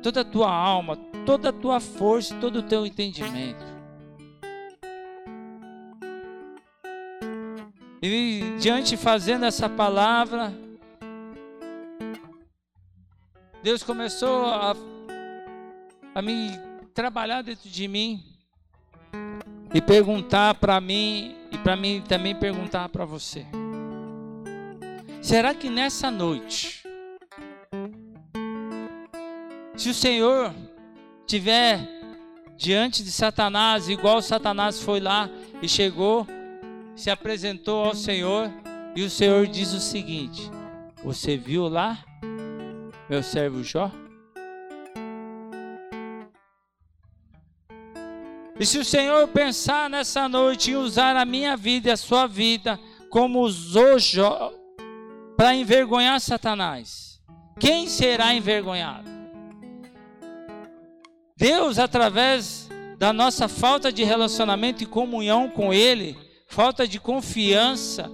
toda 0.00 0.20
a 0.20 0.24
tua 0.24 0.48
alma, 0.48 0.96
toda 1.26 1.48
a 1.48 1.52
tua 1.52 1.80
força 1.80 2.36
todo 2.36 2.60
o 2.60 2.62
teu 2.62 2.86
entendimento. 2.86 3.64
E 8.00 8.56
diante 8.60 8.96
fazendo 8.96 9.44
essa 9.44 9.68
palavra, 9.68 10.54
Deus 13.60 13.82
começou 13.82 14.46
a, 14.46 14.76
a 16.14 16.22
me 16.22 16.52
trabalhar 16.94 17.42
dentro 17.42 17.68
de 17.68 17.88
mim 17.88 18.22
e 19.72 19.80
perguntar 19.80 20.54
para 20.54 20.80
mim 20.80 21.36
e 21.50 21.58
para 21.58 21.76
mim 21.76 22.02
também 22.06 22.34
perguntar 22.34 22.88
para 22.88 23.04
você. 23.04 23.46
Será 25.20 25.54
que 25.54 25.68
nessa 25.68 26.10
noite, 26.10 26.82
se 29.76 29.88
o 29.88 29.94
Senhor 29.94 30.52
tiver 31.26 31.80
diante 32.56 33.02
de 33.02 33.12
Satanás, 33.12 33.88
igual 33.88 34.20
Satanás 34.20 34.82
foi 34.82 35.00
lá 35.00 35.30
e 35.62 35.68
chegou, 35.68 36.26
se 36.96 37.10
apresentou 37.10 37.84
ao 37.84 37.94
Senhor, 37.94 38.50
e 38.94 39.02
o 39.02 39.10
Senhor 39.10 39.46
diz 39.46 39.72
o 39.72 39.80
seguinte: 39.80 40.50
Você 41.04 41.36
viu 41.36 41.68
lá 41.68 41.98
meu 43.08 43.22
servo 43.22 43.62
Jó? 43.62 43.90
E 48.60 48.66
se 48.66 48.78
o 48.78 48.84
Senhor 48.84 49.26
pensar 49.28 49.88
nessa 49.88 50.28
noite 50.28 50.70
em 50.70 50.76
usar 50.76 51.16
a 51.16 51.24
minha 51.24 51.56
vida 51.56 51.88
e 51.88 51.92
a 51.92 51.96
sua 51.96 52.26
vida 52.26 52.78
como 53.08 53.40
usou 53.40 53.98
Jó 53.98 54.52
para 55.34 55.54
envergonhar 55.54 56.20
Satanás, 56.20 57.18
quem 57.58 57.88
será 57.88 58.34
envergonhado? 58.34 59.08
Deus, 61.34 61.78
através 61.78 62.68
da 62.98 63.14
nossa 63.14 63.48
falta 63.48 63.90
de 63.90 64.04
relacionamento 64.04 64.82
e 64.82 64.86
comunhão 64.86 65.48
com 65.48 65.72
Ele, 65.72 66.14
falta 66.46 66.86
de 66.86 67.00
confiança 67.00 68.10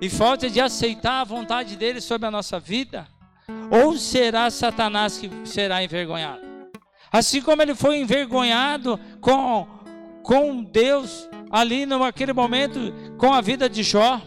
e 0.00 0.08
falta 0.08 0.48
de 0.48 0.58
aceitar 0.58 1.20
a 1.20 1.24
vontade 1.24 1.76
dele 1.76 2.00
sobre 2.00 2.26
a 2.26 2.30
nossa 2.30 2.58
vida, 2.58 3.06
ou 3.70 3.98
será 3.98 4.48
Satanás 4.48 5.18
que 5.18 5.30
será 5.44 5.84
envergonhado? 5.84 6.45
Assim 7.12 7.40
como 7.40 7.62
ele 7.62 7.74
foi 7.74 7.98
envergonhado 7.98 8.98
com, 9.20 9.66
com 10.22 10.62
Deus 10.62 11.28
ali 11.50 11.86
naquele 11.86 12.32
momento 12.32 12.92
com 13.16 13.32
a 13.32 13.40
vida 13.40 13.68
de 13.68 13.82
Jó, 13.82 14.20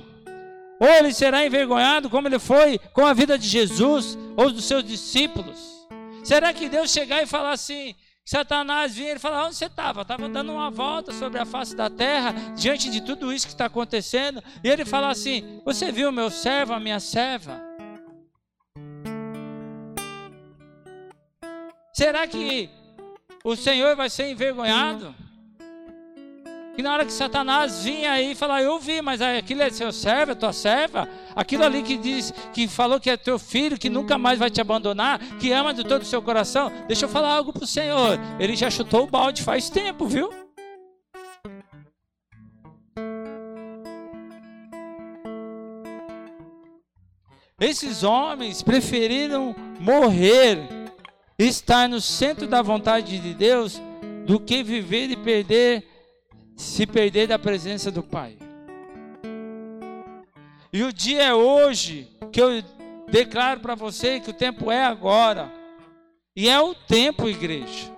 ou 0.79 0.87
ele 0.87 1.13
será 1.13 1.45
envergonhado 1.45 2.09
como 2.09 2.27
ele 2.27 2.39
foi 2.39 2.79
com 2.93 3.05
a 3.05 3.13
vida 3.13 3.37
de 3.37 3.47
Jesus 3.47 4.17
ou 4.37 4.49
dos 4.49 4.63
seus 4.65 4.83
discípulos? 4.83 5.87
Será 6.23 6.53
que 6.53 6.69
Deus 6.69 6.91
chegar 6.91 7.21
e 7.21 7.27
falar 7.27 7.51
assim, 7.51 7.95
Satanás 8.29 8.95
vinha 8.95 9.13
e 9.13 9.19
falar: 9.19 9.47
onde 9.47 9.55
você 9.55 9.65
estava? 9.65 10.03
Estava 10.03 10.29
dando 10.29 10.53
uma 10.53 10.69
volta 10.69 11.11
sobre 11.11 11.39
a 11.39 11.45
face 11.45 11.75
da 11.75 11.89
terra, 11.89 12.33
diante 12.55 12.89
de 12.89 13.01
tudo 13.01 13.33
isso 13.33 13.47
que 13.47 13.53
está 13.53 13.65
acontecendo. 13.65 14.43
E 14.63 14.69
ele 14.69 14.85
fala 14.85 15.09
assim: 15.09 15.59
Você 15.65 15.91
viu 15.91 16.11
meu 16.11 16.29
servo, 16.29 16.73
a 16.73 16.79
minha 16.79 16.99
serva? 16.99 17.68
Será 21.99 22.25
que 22.25 22.69
o 23.43 23.57
Senhor 23.57 23.93
vai 23.93 24.09
ser 24.09 24.29
envergonhado? 24.29 25.13
Que 26.73 26.81
na 26.81 26.93
hora 26.93 27.03
que 27.03 27.11
Satanás 27.11 27.83
vinha 27.83 28.13
aí 28.13 28.31
e 28.31 28.35
falar, 28.35 28.63
eu 28.63 28.79
vi, 28.79 29.01
mas 29.01 29.21
aquilo 29.21 29.63
é 29.63 29.69
seu 29.69 29.91
servo, 29.91 30.31
é 30.31 30.35
tua 30.35 30.53
serva, 30.53 31.09
aquilo 31.35 31.65
ali 31.65 31.83
que 31.83 31.97
diz, 31.97 32.33
que 32.53 32.69
falou 32.69 33.01
que 33.01 33.09
é 33.09 33.17
teu 33.17 33.37
filho, 33.37 33.77
que 33.77 33.89
nunca 33.89 34.17
mais 34.17 34.39
vai 34.39 34.49
te 34.49 34.61
abandonar, 34.61 35.19
que 35.41 35.51
ama 35.51 35.73
de 35.73 35.83
todo 35.83 36.03
o 36.03 36.05
seu 36.05 36.21
coração, 36.21 36.71
deixa 36.87 37.03
eu 37.03 37.09
falar 37.09 37.33
algo 37.33 37.51
para 37.51 37.65
o 37.65 37.67
Senhor. 37.67 38.17
Ele 38.39 38.55
já 38.55 38.69
chutou 38.69 39.03
o 39.03 39.07
balde 39.07 39.43
faz 39.43 39.69
tempo, 39.69 40.07
viu? 40.07 40.29
Esses 47.59 48.03
homens 48.03 48.63
preferiram 48.63 49.53
morrer 49.81 50.78
estar 51.39 51.87
no 51.87 52.01
centro 52.01 52.45
da 52.47 52.61
vontade 52.61 53.17
de 53.17 53.33
Deus 53.33 53.81
do 54.25 54.39
que 54.39 54.61
viver 54.61 55.09
e 55.09 55.15
perder, 55.15 55.87
se 56.57 56.85
perder 56.85 57.27
da 57.27 57.39
presença 57.39 57.89
do 57.89 58.03
Pai. 58.03 58.37
E 60.71 60.83
o 60.83 60.91
dia 60.91 61.23
é 61.23 61.33
hoje 61.33 62.07
que 62.31 62.41
eu 62.41 62.61
declaro 63.09 63.61
para 63.61 63.73
você 63.73 64.19
que 64.19 64.29
o 64.29 64.33
tempo 64.33 64.69
é 64.69 64.83
agora. 64.83 65.51
E 66.35 66.47
é 66.47 66.59
o 66.59 66.75
tempo, 66.75 67.27
igreja. 67.27 67.91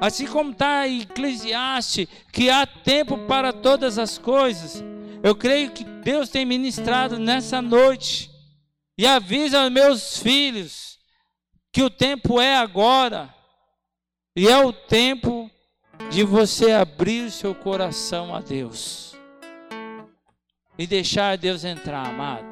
Assim 0.00 0.26
como 0.26 0.50
está 0.50 0.86
em 0.88 1.02
Eclesiastes, 1.02 2.08
que 2.32 2.50
há 2.50 2.66
tempo 2.66 3.16
para 3.26 3.52
todas 3.52 3.98
as 3.98 4.18
coisas. 4.18 4.82
Eu 5.22 5.34
creio 5.34 5.70
que 5.70 5.84
Deus 5.84 6.28
tem 6.28 6.44
ministrado 6.44 7.18
nessa 7.18 7.62
noite. 7.62 8.30
E 8.98 9.06
avisa 9.06 9.62
aos 9.62 9.70
meus 9.70 10.18
filhos 10.18 10.95
que 11.76 11.82
o 11.82 11.90
tempo 11.90 12.40
é 12.40 12.56
agora. 12.56 13.28
E 14.34 14.48
é 14.48 14.64
o 14.64 14.72
tempo 14.72 15.50
de 16.08 16.24
você 16.24 16.72
abrir 16.72 17.26
o 17.26 17.30
seu 17.30 17.54
coração 17.54 18.34
a 18.34 18.40
Deus 18.40 19.14
e 20.78 20.86
deixar 20.86 21.36
Deus 21.36 21.64
entrar, 21.64 22.06
amado. 22.06 22.46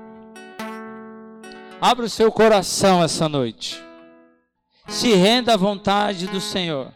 Abra 1.81 2.05
o 2.05 2.11
seu 2.11 2.31
coração 2.31 3.03
essa 3.03 3.27
noite. 3.27 3.83
Se 4.89 5.15
renda 5.15 5.55
à 5.55 5.57
vontade 5.57 6.27
do 6.27 6.39
Senhor. 6.39 6.93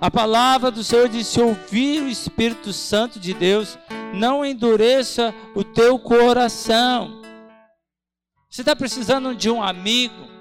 A 0.00 0.10
palavra 0.10 0.72
do 0.72 0.82
Senhor 0.82 1.08
diz: 1.08 1.28
se 1.28 1.40
ouvir 1.40 2.02
o 2.02 2.08
Espírito 2.08 2.72
Santo 2.72 3.20
de 3.20 3.32
Deus, 3.32 3.78
não 4.12 4.44
endureça 4.44 5.32
o 5.54 5.62
teu 5.62 6.00
coração. 6.00 7.22
Você 8.48 8.62
está 8.62 8.74
precisando 8.74 9.36
de 9.36 9.48
um 9.48 9.62
amigo, 9.62 10.39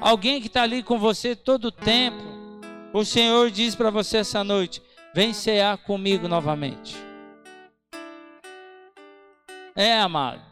alguém 0.00 0.40
que 0.40 0.46
está 0.46 0.62
ali 0.62 0.82
com 0.82 0.98
você 0.98 1.34
todo 1.36 1.66
o 1.66 1.72
tempo. 1.72 2.22
O 2.92 3.04
Senhor 3.04 3.50
diz 3.50 3.74
para 3.74 3.90
você 3.90 4.18
essa 4.18 4.42
noite: 4.42 4.82
vem 5.14 5.32
cear 5.32 5.78
comigo 5.78 6.28
novamente. 6.28 6.96
É, 9.74 10.00
amado. 10.00 10.42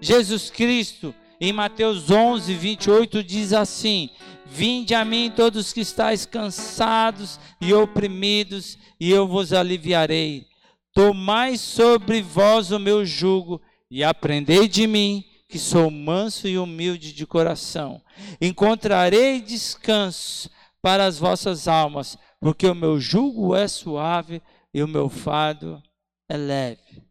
Jesus 0.00 0.50
Cristo, 0.50 1.14
em 1.40 1.52
Mateus 1.52 2.10
11, 2.10 2.54
28, 2.54 3.22
diz 3.22 3.52
assim: 3.52 4.10
Vinde 4.46 4.94
a 4.94 5.04
mim 5.04 5.32
todos 5.34 5.72
que 5.72 5.80
estáis 5.80 6.26
cansados 6.26 7.38
e 7.60 7.72
oprimidos, 7.72 8.78
e 8.98 9.10
eu 9.10 9.26
vos 9.26 9.52
aliviarei. 9.52 10.46
Tomai 10.92 11.56
sobre 11.56 12.22
vós 12.22 12.70
o 12.70 12.78
meu 12.78 13.04
jugo 13.04 13.60
e 13.90 14.04
aprendei 14.04 14.68
de 14.68 14.86
mim, 14.86 15.24
que 15.48 15.58
sou 15.58 15.90
manso 15.90 16.48
e 16.48 16.58
humilde 16.58 17.12
de 17.12 17.26
coração. 17.26 18.02
Encontrarei 18.40 19.40
descanso 19.40 20.50
para 20.80 21.04
as 21.04 21.18
vossas 21.18 21.68
almas, 21.68 22.18
porque 22.40 22.66
o 22.66 22.74
meu 22.74 22.98
jugo 22.98 23.54
é 23.54 23.66
suave 23.68 24.42
e 24.72 24.82
o 24.82 24.88
meu 24.88 25.08
fardo 25.08 25.82
é 26.28 26.36
leve. 26.36 27.02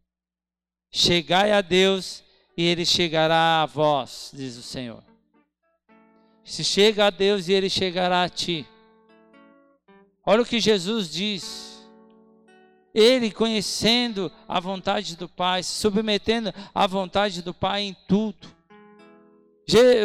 Chegai 0.91 1.51
a 1.51 1.61
Deus 1.61 2.23
e 2.55 2.63
ele 2.63 2.85
chegará 2.85 3.63
a 3.63 3.65
vós, 3.65 4.31
diz 4.33 4.57
o 4.57 4.61
Senhor. 4.61 5.03
Se 6.43 6.63
chega 6.63 7.07
a 7.07 7.09
Deus 7.09 7.47
e 7.47 7.53
ele 7.53 7.69
chegará 7.69 8.23
a 8.23 8.29
ti. 8.29 8.67
Olha 10.25 10.41
o 10.41 10.45
que 10.45 10.59
Jesus 10.59 11.09
diz. 11.09 11.72
Ele 12.93 13.31
conhecendo 13.31 14.31
a 14.47 14.59
vontade 14.59 15.15
do 15.15 15.27
Pai, 15.27 15.63
se 15.63 15.71
submetendo 15.71 16.53
à 16.73 16.85
vontade 16.85 17.41
do 17.41 17.53
Pai 17.53 17.81
em 17.81 17.97
tudo. 18.07 18.47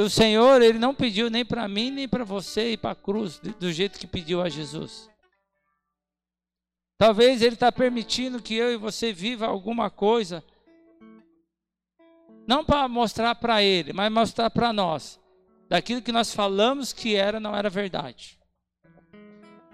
O 0.04 0.08
Senhor, 0.08 0.62
Ele 0.62 0.78
não 0.78 0.94
pediu 0.94 1.28
nem 1.28 1.44
para 1.44 1.68
mim, 1.68 1.90
nem 1.90 2.08
para 2.08 2.24
você 2.24 2.72
ir 2.72 2.76
para 2.78 2.92
a 2.92 2.96
cruz, 2.96 3.38
do 3.38 3.72
jeito 3.72 3.98
que 3.98 4.06
pediu 4.06 4.40
a 4.40 4.48
Jesus. 4.48 5.10
Talvez 6.96 7.42
Ele 7.42 7.54
está 7.54 7.70
permitindo 7.70 8.42
que 8.42 8.54
eu 8.54 8.72
e 8.72 8.76
você 8.76 9.12
viva 9.12 9.46
alguma 9.46 9.90
coisa 9.90 10.42
não 12.48 12.64
para 12.64 12.88
mostrar 12.88 13.34
para 13.34 13.62
ele, 13.62 13.92
mas 13.92 14.10
mostrar 14.10 14.48
para 14.48 14.72
nós. 14.72 15.20
Daquilo 15.68 16.00
que 16.00 16.10
nós 16.10 16.32
falamos 16.32 16.94
que 16.94 17.14
era, 17.14 17.38
não 17.38 17.54
era 17.54 17.68
verdade. 17.68 18.38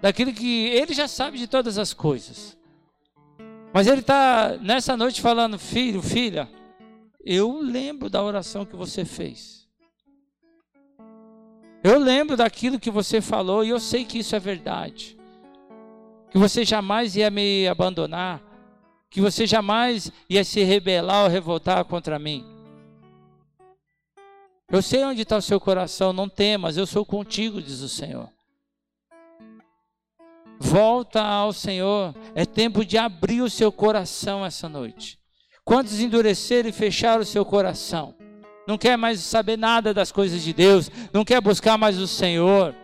Daquilo 0.01 0.33
que 0.33 0.67
ele 0.67 0.93
já 0.93 1.07
sabe 1.07 1.37
de 1.37 1.47
todas 1.47 1.77
as 1.77 1.93
coisas. 1.93 2.57
Mas 3.75 3.87
ele 3.87 3.99
está 3.99 4.55
nessa 4.61 4.95
noite 4.95 5.19
falando, 5.19 5.59
filho, 5.59 6.01
filha, 6.01 6.49
eu 7.25 7.59
lembro 7.59 8.09
da 8.09 8.23
oração 8.23 8.65
que 8.65 8.73
você 8.73 9.03
fez. 9.03 9.67
Eu 11.83 11.99
lembro 11.99 12.37
daquilo 12.37 12.79
que 12.79 12.89
você 12.89 13.19
falou 13.19 13.65
e 13.65 13.69
eu 13.71 13.79
sei 13.81 14.05
que 14.05 14.19
isso 14.19 14.33
é 14.33 14.39
verdade. 14.39 15.19
Que 16.31 16.37
você 16.37 16.63
jamais 16.63 17.17
ia 17.17 17.29
me 17.29 17.67
abandonar. 17.67 18.41
Que 19.09 19.19
você 19.19 19.45
jamais 19.45 20.09
ia 20.29 20.45
se 20.45 20.63
rebelar 20.63 21.23
ou 21.23 21.29
revoltar 21.29 21.83
contra 21.83 22.17
mim. 22.17 22.45
Eu 24.71 24.81
sei 24.81 25.03
onde 25.03 25.23
está 25.23 25.35
o 25.35 25.41
seu 25.41 25.59
coração, 25.59 26.13
não 26.13 26.29
temas, 26.29 26.77
eu 26.77 26.87
sou 26.87 27.05
contigo, 27.05 27.61
diz 27.61 27.81
o 27.81 27.89
Senhor. 27.89 28.34
Volta 30.59 31.21
ao 31.21 31.51
Senhor, 31.51 32.15
é 32.33 32.45
tempo 32.45 32.85
de 32.85 32.97
abrir 32.97 33.41
o 33.41 33.49
seu 33.49 33.71
coração 33.71 34.45
essa 34.45 34.69
noite. 34.69 35.19
Quantos 35.63 35.99
endureceram 35.99 36.69
e 36.69 36.71
fecharam 36.71 37.21
o 37.21 37.25
seu 37.25 37.43
coração? 37.43 38.15
Não 38.67 38.77
quer 38.77 38.97
mais 38.97 39.19
saber 39.19 39.57
nada 39.57 39.93
das 39.93 40.11
coisas 40.11 40.41
de 40.41 40.53
Deus, 40.53 40.89
não 41.13 41.25
quer 41.25 41.41
buscar 41.41 41.77
mais 41.77 41.99
o 41.99 42.07
Senhor, 42.07 42.75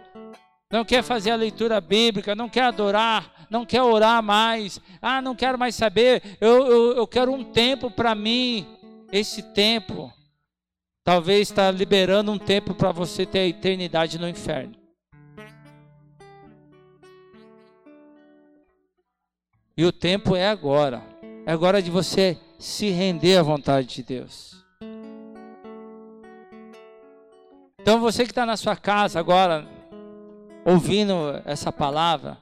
não 0.72 0.86
quer 0.86 1.04
fazer 1.04 1.32
a 1.32 1.36
leitura 1.36 1.82
bíblica, 1.82 2.36
não 2.36 2.50
quer 2.50 2.64
adorar, 2.64 3.48
não 3.50 3.66
quer 3.66 3.82
orar 3.82 4.22
mais. 4.22 4.80
Ah, 5.02 5.22
não 5.22 5.36
quero 5.36 5.58
mais 5.58 5.76
saber, 5.76 6.38
eu, 6.40 6.68
eu, 6.68 6.98
eu 6.98 7.08
quero 7.08 7.32
um 7.32 7.44
tempo 7.44 7.90
para 7.90 8.14
mim. 8.16 8.68
Esse 9.12 9.42
tempo 9.54 10.14
Talvez 11.04 11.50
está 11.50 11.72
liberando 11.72 12.32
um 12.32 12.38
tempo 12.38 12.76
para 12.76 12.92
você 12.92 13.26
ter 13.26 13.40
a 13.40 13.48
eternidade 13.48 14.20
no 14.20 14.30
inferno. 14.30 14.76
E 19.82 19.84
o 19.84 19.92
tempo 19.92 20.36
é 20.36 20.48
agora. 20.48 21.02
É 21.44 21.52
agora 21.52 21.82
de 21.82 21.90
você 21.90 22.38
se 22.60 22.92
render 22.92 23.38
à 23.38 23.42
vontade 23.42 23.88
de 23.88 24.04
Deus. 24.04 24.64
Então 27.80 28.00
você 28.00 28.24
que 28.24 28.30
está 28.30 28.46
na 28.46 28.56
sua 28.56 28.76
casa 28.76 29.20
agora, 29.20 29.68
ouvindo 30.64 31.14
essa 31.46 31.72
palavra, 31.72 32.38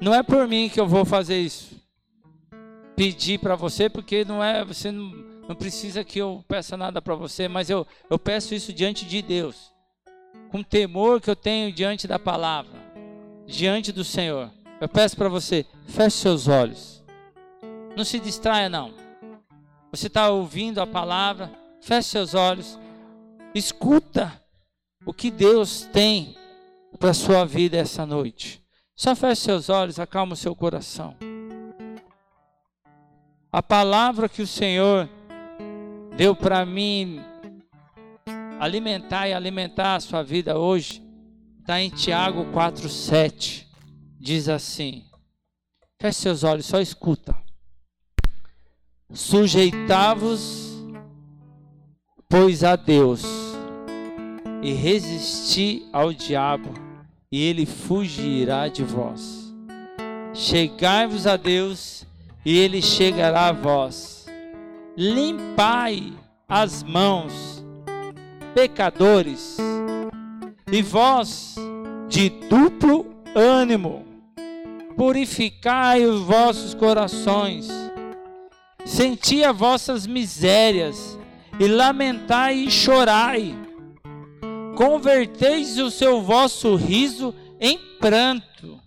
não 0.00 0.14
é 0.14 0.22
por 0.22 0.48
mim 0.48 0.70
que 0.70 0.80
eu 0.80 0.88
vou 0.88 1.04
fazer 1.04 1.38
isso. 1.38 1.78
Pedir 2.96 3.38
para 3.38 3.56
você, 3.56 3.90
porque 3.90 4.24
não 4.24 4.42
é, 4.42 4.64
você 4.64 4.90
não, 4.90 5.10
não 5.46 5.54
precisa 5.54 6.02
que 6.02 6.18
eu 6.20 6.42
peça 6.48 6.74
nada 6.74 7.02
para 7.02 7.14
você, 7.14 7.48
mas 7.48 7.68
eu, 7.68 7.86
eu 8.08 8.18
peço 8.18 8.54
isso 8.54 8.72
diante 8.72 9.04
de 9.04 9.20
Deus, 9.20 9.74
com 10.50 10.62
temor 10.62 11.20
que 11.20 11.28
eu 11.28 11.36
tenho 11.36 11.70
diante 11.70 12.08
da 12.08 12.18
palavra, 12.18 12.80
diante 13.46 13.92
do 13.92 14.02
Senhor. 14.02 14.50
Eu 14.80 14.88
peço 14.88 15.16
para 15.16 15.28
você, 15.28 15.66
feche 15.86 16.16
seus 16.16 16.48
olhos, 16.48 17.04
não 17.94 18.04
se 18.04 18.18
distraia, 18.18 18.68
não. 18.68 18.94
Você 19.90 20.06
está 20.06 20.30
ouvindo 20.30 20.80
a 20.80 20.86
palavra, 20.86 21.50
feche 21.80 22.08
seus 22.08 22.34
olhos, 22.34 22.78
escuta 23.54 24.40
o 25.04 25.12
que 25.12 25.30
Deus 25.30 25.82
tem 25.92 26.34
para 26.98 27.10
a 27.10 27.14
sua 27.14 27.44
vida 27.44 27.76
essa 27.76 28.06
noite. 28.06 28.62
Só 28.96 29.14
feche 29.14 29.42
seus 29.42 29.68
olhos, 29.68 29.98
acalma 29.98 30.32
o 30.32 30.36
seu 30.36 30.54
coração. 30.56 31.16
A 33.52 33.62
palavra 33.62 34.28
que 34.28 34.42
o 34.42 34.46
Senhor 34.46 35.08
deu 36.16 36.34
para 36.34 36.64
mim 36.64 37.20
alimentar 38.60 39.26
e 39.26 39.32
alimentar 39.32 39.96
a 39.96 40.00
sua 40.00 40.22
vida 40.22 40.58
hoje, 40.58 41.02
está 41.60 41.80
em 41.80 41.88
Tiago 41.88 42.44
4,7. 42.52 43.69
Diz 44.20 44.48
assim: 44.48 45.04
feche 46.00 46.20
seus 46.20 46.44
olhos, 46.44 46.66
só 46.66 46.80
escuta. 46.80 47.34
Sujeitavos, 49.12 50.84
pois 52.28 52.62
a 52.62 52.76
Deus, 52.76 53.24
e 54.62 54.72
resisti 54.72 55.88
ao 55.92 56.12
diabo, 56.12 56.74
e 57.32 57.42
ele 57.42 57.64
fugirá 57.64 58.68
de 58.68 58.84
vós. 58.84 59.54
Chegai-vos 60.34 61.26
a 61.26 61.36
Deus, 61.36 62.06
e 62.44 62.58
ele 62.58 62.82
chegará 62.82 63.48
a 63.48 63.52
vós 63.52 64.20
limpai 64.96 66.12
as 66.46 66.82
mãos, 66.82 67.64
pecadores, 68.54 69.56
e 70.70 70.82
vós 70.82 71.54
de 72.08 72.28
duplo 72.28 73.06
ânimo, 73.34 74.04
purificai 75.00 76.04
os 76.04 76.20
vossos 76.20 76.74
corações, 76.74 77.66
senti 78.84 79.42
as 79.42 79.56
vossas 79.56 80.06
misérias, 80.06 81.18
e 81.58 81.66
lamentai 81.66 82.56
e 82.56 82.70
chorai. 82.70 83.54
Converteis 84.76 85.78
o 85.78 85.90
seu 85.90 86.20
vosso 86.20 86.76
riso 86.76 87.34
em 87.58 87.78
pranto, 87.98 88.78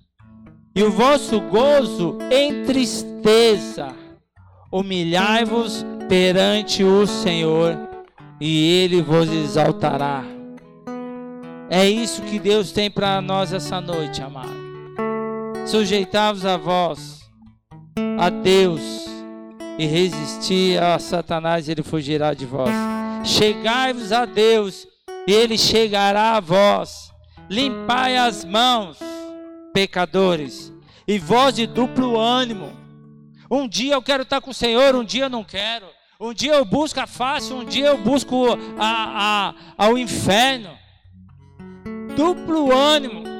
e 0.76 0.84
o 0.84 0.92
vosso 0.92 1.42
gozo 1.42 2.20
em 2.32 2.64
tristeza. 2.64 3.96
Humilhai-vos 4.72 5.84
perante 6.08 6.84
o 6.84 7.08
Senhor 7.08 7.76
e 8.40 8.84
ele 8.84 9.02
vos 9.02 9.32
exaltará. 9.32 10.24
É 11.72 11.90
isso 11.90 12.22
que 12.22 12.38
Deus 12.38 12.72
tem 12.72 12.92
para 12.92 13.20
nós 13.20 13.52
essa 13.52 13.82
noite, 13.82 14.22
amado. 14.22 14.63
Sujeitai-vos 15.66 16.46
a 16.46 16.58
vós, 16.58 17.22
a 18.20 18.30
Deus, 18.30 18.82
e 19.78 19.86
resistir 19.86 20.82
a 20.82 21.00
Satanás, 21.00 21.70
ele 21.70 21.82
fugirá 21.82 22.34
de 22.34 22.46
vós. 22.46 22.70
Chegai-vos 23.24 24.12
a 24.12 24.26
Deus, 24.26 24.88
e 25.28 25.32
ele 25.32 25.58
chegará 25.58 26.36
a 26.36 26.40
vós. 26.40 27.12
limpai 27.50 28.18
as 28.18 28.46
mãos, 28.46 28.98
pecadores, 29.74 30.74
e 31.08 31.20
vós 31.20 31.56
de 31.56 31.68
duplo 31.68 32.18
ânimo. 32.20 32.72
Um 33.52 33.68
dia 33.68 33.94
eu 33.94 34.02
quero 34.02 34.24
estar 34.24 34.42
com 34.42 34.52
o 34.52 34.54
Senhor, 34.54 34.96
um 34.96 35.04
dia 35.04 35.26
eu 35.26 35.30
não 35.30 35.44
quero. 35.44 35.86
Um 36.20 36.34
dia 36.34 36.54
eu 36.54 36.64
busco 36.64 37.00
a 37.00 37.08
face, 37.08 37.52
um 37.52 37.66
dia 37.66 37.88
eu 37.88 37.98
busco 37.98 38.58
a, 38.80 39.54
a, 39.78 39.86
ao 39.86 39.98
inferno. 39.98 40.70
Duplo 42.16 42.72
ânimo. 42.72 43.33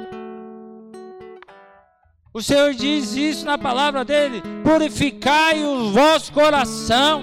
O 2.36 2.42
Senhor 2.42 2.74
diz 2.74 3.14
isso 3.14 3.46
na 3.46 3.56
palavra 3.56 4.04
dele: 4.04 4.42
purificai 4.64 5.64
o 5.64 5.92
vosso 5.92 6.32
coração. 6.32 7.22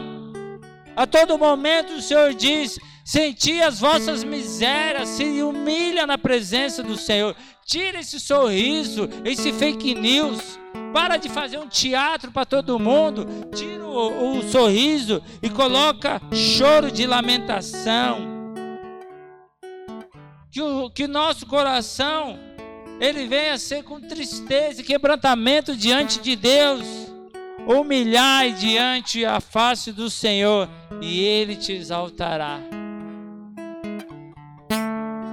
A 0.95 1.05
todo 1.05 1.37
momento 1.37 1.91
o 1.95 2.01
Senhor 2.01 2.33
diz: 2.33 2.79
senti 3.03 3.61
as 3.61 3.81
vossas 3.81 4.23
misérias, 4.23 5.09
se 5.09 5.43
humilha 5.43 6.07
na 6.07 6.17
presença 6.17 6.81
do 6.81 6.95
Senhor. 6.95 7.35
Tira 7.65 7.99
esse 7.99 8.21
sorriso, 8.21 9.09
esse 9.25 9.51
fake 9.51 9.93
news. 9.95 10.57
Para 10.93 11.17
de 11.17 11.27
fazer 11.27 11.57
um 11.57 11.67
teatro 11.67 12.31
para 12.31 12.45
todo 12.45 12.79
mundo. 12.79 13.25
Tira 13.53 13.85
o, 13.85 14.37
o 14.37 14.43
sorriso 14.43 15.21
e 15.43 15.49
coloca 15.49 16.21
choro 16.31 16.89
de 16.89 17.05
lamentação. 17.05 18.31
Que 20.49 20.61
o 20.61 20.89
que 20.89 21.05
nosso 21.05 21.45
coração 21.45 22.39
ele 23.01 23.25
venha 23.25 23.57
ser 23.57 23.83
com 23.83 23.99
tristeza 23.99 24.79
e 24.79 24.83
quebrantamento 24.83 25.75
diante 25.75 26.19
de 26.19 26.35
Deus. 26.35 26.85
Humilhai 27.65 28.53
diante 28.53 29.25
a 29.25 29.39
face 29.39 29.91
do 29.91 30.07
Senhor 30.07 30.69
e 31.01 31.19
ele 31.19 31.55
te 31.55 31.73
exaltará. 31.73 32.59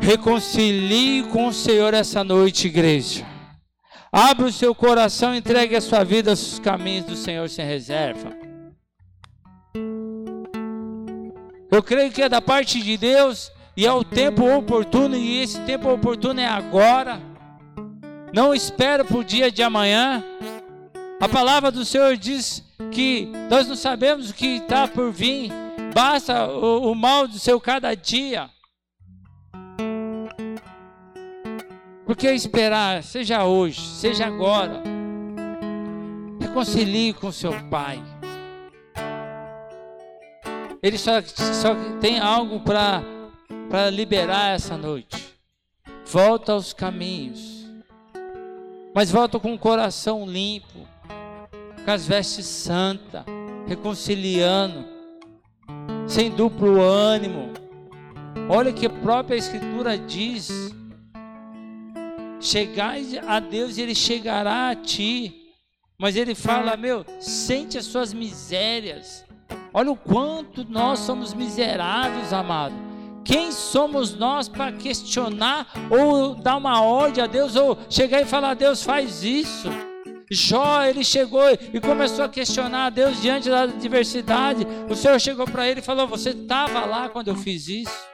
Reconcilie 0.01 1.25
com 1.25 1.49
o 1.49 1.53
Senhor 1.53 1.93
essa 1.93 2.25
noite, 2.25 2.69
igreja. 2.69 3.27
Abra 4.11 4.47
o 4.47 4.53
seu 4.53 4.75
coração, 4.75 5.35
entregue 5.35 5.77
a 5.77 5.83
sua 5.83 6.03
vida 6.03 6.31
aos 6.31 6.59
caminhos 6.59 7.05
do 7.05 7.17
Senhor 7.17 7.51
sem 7.51 7.67
reserva. 7.67 8.35
Eu 11.71 11.83
creio 11.83 12.11
que 12.11 12.23
é 12.23 12.31
da 12.31 12.41
parte 12.41 12.81
de 12.81 12.97
Deus 12.97 13.53
e 13.77 13.85
é 13.85 13.93
o 13.93 14.03
tempo 14.03 14.43
oportuno, 14.57 15.15
e 15.15 15.43
esse 15.43 15.61
tempo 15.61 15.93
oportuno 15.93 16.41
é 16.41 16.47
agora. 16.47 17.28
Não 18.33 18.55
espero 18.55 19.05
para 19.05 19.17
o 19.17 19.25
dia 19.25 19.51
de 19.51 19.63
amanhã. 19.63 20.23
A 21.21 21.29
palavra 21.29 21.71
do 21.71 21.85
Senhor 21.85 22.17
diz 22.17 22.63
que 22.93 23.29
nós 23.51 23.67
não 23.67 23.75
sabemos 23.75 24.31
o 24.31 24.35
que 24.35 24.59
está 24.59 24.87
por 24.87 25.11
vir, 25.11 25.51
basta 25.93 26.47
o, 26.47 26.93
o 26.93 26.95
mal 26.95 27.27
do 27.27 27.39
seu 27.39 27.61
cada 27.61 27.95
dia. 27.95 28.49
Por 32.07 32.17
que 32.17 32.31
esperar? 32.31 33.03
Seja 33.03 33.45
hoje, 33.45 33.81
seja 33.81 34.27
agora. 34.27 34.83
Reconcilie 36.41 37.13
com 37.13 37.33
seu 37.33 37.53
pai. 37.69 38.03
Ele 40.83 40.97
só, 40.97 41.21
só 41.23 41.75
tem 42.01 42.19
algo 42.21 42.61
para 42.61 43.91
liberar 43.91 44.55
essa 44.55 44.77
noite. 44.77 45.35
Volta 46.07 46.53
aos 46.53 46.73
caminhos. 46.73 47.58
Mas 48.99 49.13
volta 49.13 49.39
com 49.39 49.55
o 49.55 49.59
coração 49.59 50.27
limpo, 50.27 50.85
com 51.85 51.89
as 51.89 52.05
vestes 52.05 52.47
santas, 52.47 53.23
reconciliando, 53.65 54.85
sem 56.09 56.33
duplo 56.33 56.81
ânimo. 56.81 57.53
Olha 58.49 58.73
que 58.73 58.87
a 58.87 58.91
própria 58.91 59.37
Escritura 59.37 59.97
diz 59.97 60.51
Chegai 62.41 63.21
a 63.25 63.39
Deus 63.39 63.79
e 63.79 63.83
Ele 63.83 63.95
chegará 63.95 64.71
a 64.71 64.75
ti. 64.75 65.55
Mas 65.97 66.17
Ele 66.17 66.35
fala, 66.35 66.77
meu, 66.77 67.05
sente 67.21 67.79
as 67.79 67.85
suas 67.85 68.13
misérias. 68.13 69.25
Olha 69.73 69.93
o 69.93 69.97
quanto 69.97 70.69
nós 70.69 70.99
somos 70.99 71.33
miseráveis, 71.33 72.33
amado. 72.33 72.88
Quem 73.29 73.53
somos 73.53 74.15
nós 74.15 74.49
para 74.49 74.73
questionar 74.73 75.71
ou 75.91 76.35
dar 76.35 76.57
uma 76.57 76.81
ordem 76.81 77.23
a 77.23 77.27
Deus 77.27 77.57
ou 77.57 77.77
chegar 77.91 78.23
e 78.23 78.25
falar, 78.25 78.55
Deus 78.55 78.83
faz 78.83 79.23
isso? 79.23 79.69
Jó, 80.31 80.83
ele 80.83 81.05
chegou 81.05 81.43
e 81.51 81.79
começou 81.79 82.25
a 82.25 82.29
questionar 82.31 82.87
a 82.87 82.91
Deus 82.91 83.21
diante 83.21 83.51
da 83.51 83.65
adversidade. 83.65 84.67
O 84.89 84.95
Senhor 84.95 85.21
chegou 85.21 85.45
para 85.45 85.69
ele 85.69 85.81
e 85.81 85.83
falou: 85.83 86.09
Você 86.09 86.31
estava 86.31 86.87
lá 86.87 87.11
quando 87.11 87.29
eu 87.29 87.37
fiz 87.37 87.69
isso? 87.69 88.09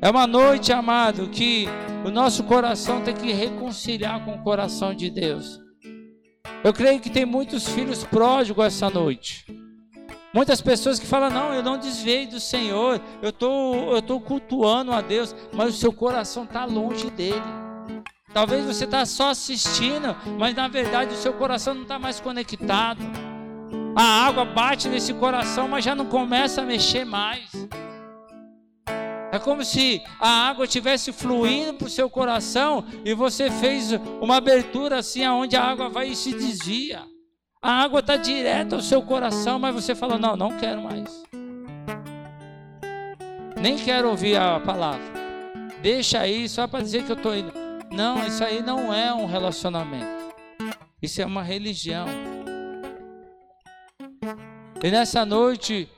É 0.00 0.08
uma 0.08 0.26
noite, 0.28 0.72
amado, 0.72 1.28
que 1.28 1.66
o 2.06 2.10
nosso 2.10 2.44
coração 2.44 3.02
tem 3.02 3.14
que 3.14 3.32
reconciliar 3.32 4.24
com 4.24 4.34
o 4.34 4.42
coração 4.44 4.94
de 4.94 5.10
Deus. 5.10 5.58
Eu 6.62 6.72
creio 6.72 7.00
que 7.00 7.10
tem 7.10 7.24
muitos 7.24 7.66
filhos 7.66 8.04
pródigos 8.04 8.64
essa 8.64 8.88
noite. 8.88 9.44
Muitas 10.32 10.60
pessoas 10.60 10.98
que 10.98 11.06
falam: 11.06 11.30
Não, 11.30 11.52
eu 11.52 11.62
não 11.62 11.78
desviei 11.78 12.26
do 12.26 12.40
Senhor, 12.40 13.00
eu 13.20 13.30
estou 13.30 14.00
tô 14.02 14.20
cultuando 14.20 14.92
a 14.92 15.00
Deus, 15.00 15.34
mas 15.52 15.74
o 15.74 15.78
seu 15.78 15.92
coração 15.92 16.44
está 16.44 16.64
longe 16.64 17.10
dele. 17.10 17.42
Talvez 18.32 18.64
você 18.64 18.84
está 18.84 19.04
só 19.04 19.30
assistindo, 19.30 20.16
mas 20.38 20.54
na 20.54 20.66
verdade 20.66 21.12
o 21.12 21.18
seu 21.18 21.34
coração 21.34 21.74
não 21.74 21.82
está 21.82 21.98
mais 21.98 22.18
conectado. 22.18 23.02
A 23.94 24.26
água 24.26 24.46
bate 24.46 24.88
nesse 24.88 25.12
coração, 25.12 25.68
mas 25.68 25.84
já 25.84 25.94
não 25.94 26.06
começa 26.06 26.62
a 26.62 26.64
mexer 26.64 27.04
mais. 27.04 27.50
É 29.30 29.38
como 29.38 29.62
se 29.64 30.02
a 30.18 30.48
água 30.48 30.64
estivesse 30.64 31.12
fluindo 31.12 31.74
para 31.74 31.86
o 31.86 31.90
seu 31.90 32.08
coração 32.08 32.84
e 33.04 33.12
você 33.12 33.50
fez 33.50 33.92
uma 34.20 34.36
abertura 34.36 34.98
assim, 34.98 35.24
aonde 35.24 35.56
a 35.56 35.64
água 35.64 35.90
vai 35.90 36.08
e 36.08 36.16
se 36.16 36.32
desvia. 36.32 37.11
A 37.64 37.84
água 37.84 38.00
está 38.00 38.16
direto 38.16 38.74
ao 38.74 38.82
seu 38.82 39.00
coração, 39.02 39.56
mas 39.56 39.72
você 39.72 39.94
fala: 39.94 40.18
Não, 40.18 40.36
não 40.36 40.58
quero 40.58 40.82
mais. 40.82 41.22
Nem 43.60 43.76
quero 43.76 44.08
ouvir 44.10 44.36
a 44.36 44.58
palavra. 44.58 45.00
Deixa 45.80 46.18
aí 46.18 46.48
só 46.48 46.66
para 46.66 46.82
dizer 46.82 47.04
que 47.04 47.12
eu 47.12 47.16
estou 47.16 47.36
indo. 47.36 47.52
Não, 47.92 48.26
isso 48.26 48.42
aí 48.42 48.60
não 48.60 48.92
é 48.92 49.14
um 49.14 49.26
relacionamento. 49.26 50.34
Isso 51.00 51.22
é 51.22 51.26
uma 51.26 51.42
religião. 51.42 52.06
E 54.82 54.90
nessa 54.90 55.24
noite, 55.24 55.88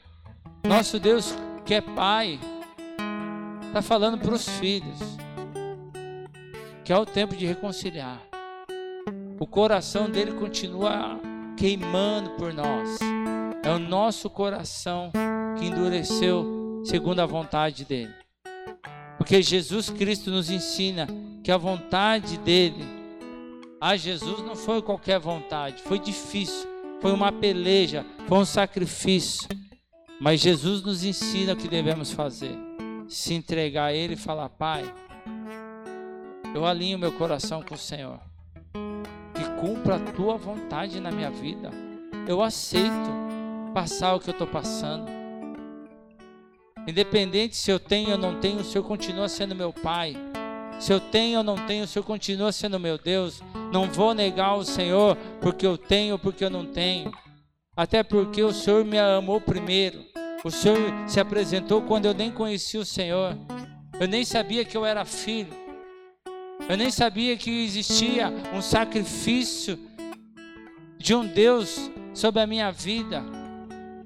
nosso 0.66 1.00
Deus 1.00 1.34
que 1.64 1.72
é 1.72 1.80
Pai, 1.80 2.38
está 3.68 3.80
falando 3.80 4.18
para 4.18 4.34
os 4.34 4.46
filhos 4.46 4.98
que 6.84 6.92
é 6.92 6.98
o 6.98 7.06
tempo 7.06 7.34
de 7.34 7.46
reconciliar. 7.46 8.20
O 9.40 9.46
coração 9.46 10.10
dele 10.10 10.32
continua 10.32 11.18
queimando 11.56 12.30
por 12.30 12.52
nós. 12.52 12.98
É 13.62 13.70
o 13.70 13.78
nosso 13.78 14.28
coração 14.28 15.10
que 15.58 15.66
endureceu 15.66 16.82
segundo 16.84 17.20
a 17.20 17.26
vontade 17.26 17.84
dele. 17.84 18.12
Porque 19.16 19.40
Jesus 19.40 19.88
Cristo 19.90 20.30
nos 20.30 20.50
ensina 20.50 21.06
que 21.42 21.50
a 21.50 21.56
vontade 21.56 22.36
dele, 22.38 22.84
a 23.80 23.96
Jesus 23.96 24.40
não 24.40 24.54
foi 24.54 24.82
qualquer 24.82 25.18
vontade, 25.18 25.82
foi 25.82 25.98
difícil, 25.98 26.68
foi 27.00 27.12
uma 27.12 27.32
peleja, 27.32 28.04
foi 28.26 28.38
um 28.38 28.44
sacrifício. 28.44 29.48
Mas 30.20 30.40
Jesus 30.40 30.82
nos 30.82 31.04
ensina 31.04 31.52
o 31.52 31.56
que 31.56 31.68
devemos 31.68 32.10
fazer 32.10 32.56
se 33.08 33.34
entregar 33.34 33.86
a 33.86 33.92
Ele 33.92 34.14
e 34.14 34.18
falar: 34.18 34.48
Pai, 34.48 34.84
eu 36.54 36.64
alinho 36.66 36.98
meu 36.98 37.12
coração 37.12 37.62
com 37.62 37.74
o 37.74 37.78
Senhor, 37.78 38.20
cumpra 39.64 39.96
a 39.96 39.98
tua 39.98 40.36
vontade 40.36 41.00
na 41.00 41.10
minha 41.10 41.30
vida. 41.30 41.70
Eu 42.28 42.42
aceito 42.42 43.10
passar 43.72 44.14
o 44.14 44.20
que 44.20 44.28
eu 44.28 44.32
estou 44.32 44.46
passando. 44.46 45.10
Independente 46.86 47.56
se 47.56 47.70
eu 47.70 47.80
tenho 47.80 48.10
ou 48.10 48.18
não 48.18 48.38
tenho, 48.40 48.58
o 48.58 48.64
Senhor 48.64 48.84
continua 48.84 49.26
sendo 49.26 49.54
meu 49.54 49.72
Pai. 49.72 50.14
Se 50.78 50.92
eu 50.92 51.00
tenho 51.00 51.38
ou 51.38 51.44
não 51.44 51.56
tenho, 51.56 51.84
o 51.84 51.86
Senhor 51.86 52.04
continua 52.04 52.52
sendo 52.52 52.78
meu 52.78 52.98
Deus. 52.98 53.42
Não 53.72 53.90
vou 53.90 54.12
negar 54.12 54.54
o 54.54 54.66
Senhor 54.66 55.16
porque 55.40 55.66
eu 55.66 55.78
tenho 55.78 56.12
ou 56.12 56.18
porque 56.18 56.44
eu 56.44 56.50
não 56.50 56.66
tenho. 56.66 57.10
Até 57.74 58.02
porque 58.02 58.42
o 58.42 58.52
Senhor 58.52 58.84
me 58.84 58.98
amou 58.98 59.40
primeiro. 59.40 60.04
O 60.44 60.50
Senhor 60.50 60.78
se 61.08 61.18
apresentou 61.18 61.80
quando 61.80 62.04
eu 62.04 62.12
nem 62.12 62.30
conhecia 62.30 62.80
o 62.80 62.84
Senhor. 62.84 63.34
Eu 63.98 64.06
nem 64.06 64.26
sabia 64.26 64.62
que 64.62 64.76
eu 64.76 64.84
era 64.84 65.06
filho. 65.06 65.63
Eu 66.68 66.76
nem 66.76 66.90
sabia 66.90 67.36
que 67.36 67.64
existia 67.64 68.32
um 68.54 68.62
sacrifício 68.62 69.78
de 70.96 71.14
um 71.14 71.26
Deus 71.26 71.90
sobre 72.14 72.40
a 72.40 72.46
minha 72.46 72.70
vida. 72.70 73.22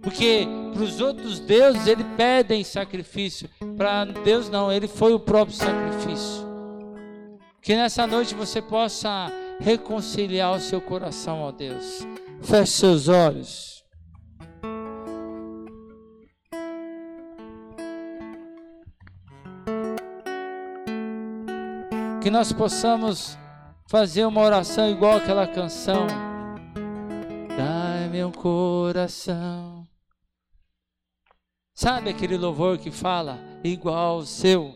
Porque 0.03 0.47
para 0.73 0.83
os 0.83 1.01
outros 1.01 1.39
deuses 1.41 1.87
ele 1.87 2.05
pedem 2.17 2.65
sacrifício. 2.65 3.49
Para 3.77 4.05
Deus 4.05 4.49
não, 4.49 4.73
ele 4.73 4.89
foi 4.89 5.13
o 5.13 5.21
próprio 5.21 5.57
sacrifício. 5.57 6.47
Que 7.61 7.77
nessa 7.77 8.07
noite 8.07 8.35
você 8.35 8.63
possa 8.63 9.31
reconciliar 9.61 10.57
o 10.57 10.61
seu 10.61 10.81
coração 10.81 11.39
ao 11.39 11.53
Deus. 11.53 12.07
Feche 12.41 12.73
seus 12.73 13.09
olhos. 13.09 13.78
Que 22.23 22.31
nós 22.31 22.53
possamos 22.53 23.39
fazer 23.89 24.25
uma 24.25 24.43
oração 24.43 24.91
igual 24.91 25.17
aquela 25.17 25.47
canção. 25.47 26.07
Dai 27.57 28.09
meu 28.09 28.33
coração. 28.33 29.87
Sabe 31.75 32.11
aquele 32.11 32.37
louvor 32.37 32.77
que 32.77 32.91
fala 32.91 33.39
igual 33.63 34.19
o 34.19 34.27
seu? 34.27 34.75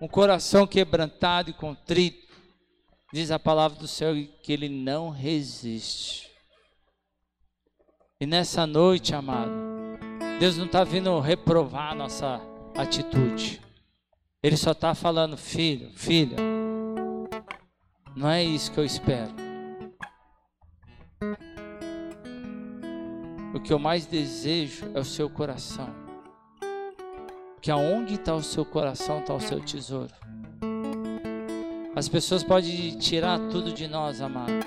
Um 0.00 0.06
coração 0.06 0.64
quebrantado 0.64 1.50
e 1.50 1.54
contrito. 1.54 2.32
Diz 3.12 3.32
a 3.32 3.38
palavra 3.38 3.78
do 3.78 3.88
Senhor 3.88 4.14
que 4.42 4.52
ele 4.52 4.68
não 4.68 5.10
resiste. 5.10 6.30
E 8.20 8.26
nessa 8.26 8.64
noite, 8.64 9.12
amado, 9.12 9.50
Deus 10.38 10.56
não 10.56 10.66
está 10.66 10.84
vindo 10.84 11.18
reprovar 11.18 11.96
nossa 11.96 12.40
atitude. 12.76 13.69
Ele 14.42 14.56
só 14.56 14.70
está 14.70 14.94
falando, 14.94 15.36
filho, 15.36 15.90
filha, 15.94 16.36
não 18.16 18.26
é 18.26 18.42
isso 18.42 18.72
que 18.72 18.80
eu 18.80 18.84
espero. 18.86 19.30
O 23.54 23.60
que 23.60 23.70
eu 23.70 23.78
mais 23.78 24.06
desejo 24.06 24.90
é 24.94 24.98
o 24.98 25.04
seu 25.04 25.28
coração. 25.28 25.94
Porque 27.54 27.70
aonde 27.70 28.14
está 28.14 28.34
o 28.34 28.42
seu 28.42 28.64
coração 28.64 29.20
está 29.20 29.34
o 29.34 29.40
seu 29.40 29.60
tesouro. 29.60 30.14
As 31.94 32.08
pessoas 32.08 32.42
podem 32.42 32.96
tirar 32.96 33.38
tudo 33.50 33.74
de 33.74 33.86
nós, 33.86 34.22
amado, 34.22 34.64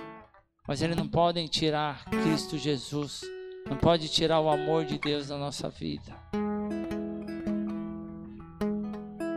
mas 0.67 0.83
eles 0.83 0.95
não 0.95 1.07
podem 1.07 1.47
tirar 1.47 2.05
Cristo 2.05 2.59
Jesus, 2.59 3.21
não 3.67 3.77
pode 3.77 4.07
tirar 4.07 4.39
o 4.39 4.49
amor 4.49 4.85
de 4.85 4.99
Deus 4.99 5.29
da 5.29 5.37
nossa 5.37 5.67
vida. 5.67 6.13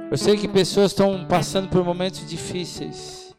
Eu 0.09 0.17
sei 0.17 0.37
que 0.37 0.47
pessoas 0.47 0.93
estão 0.93 1.25
passando 1.27 1.69
por 1.69 1.85
momentos 1.85 2.25
difíceis. 2.29 3.35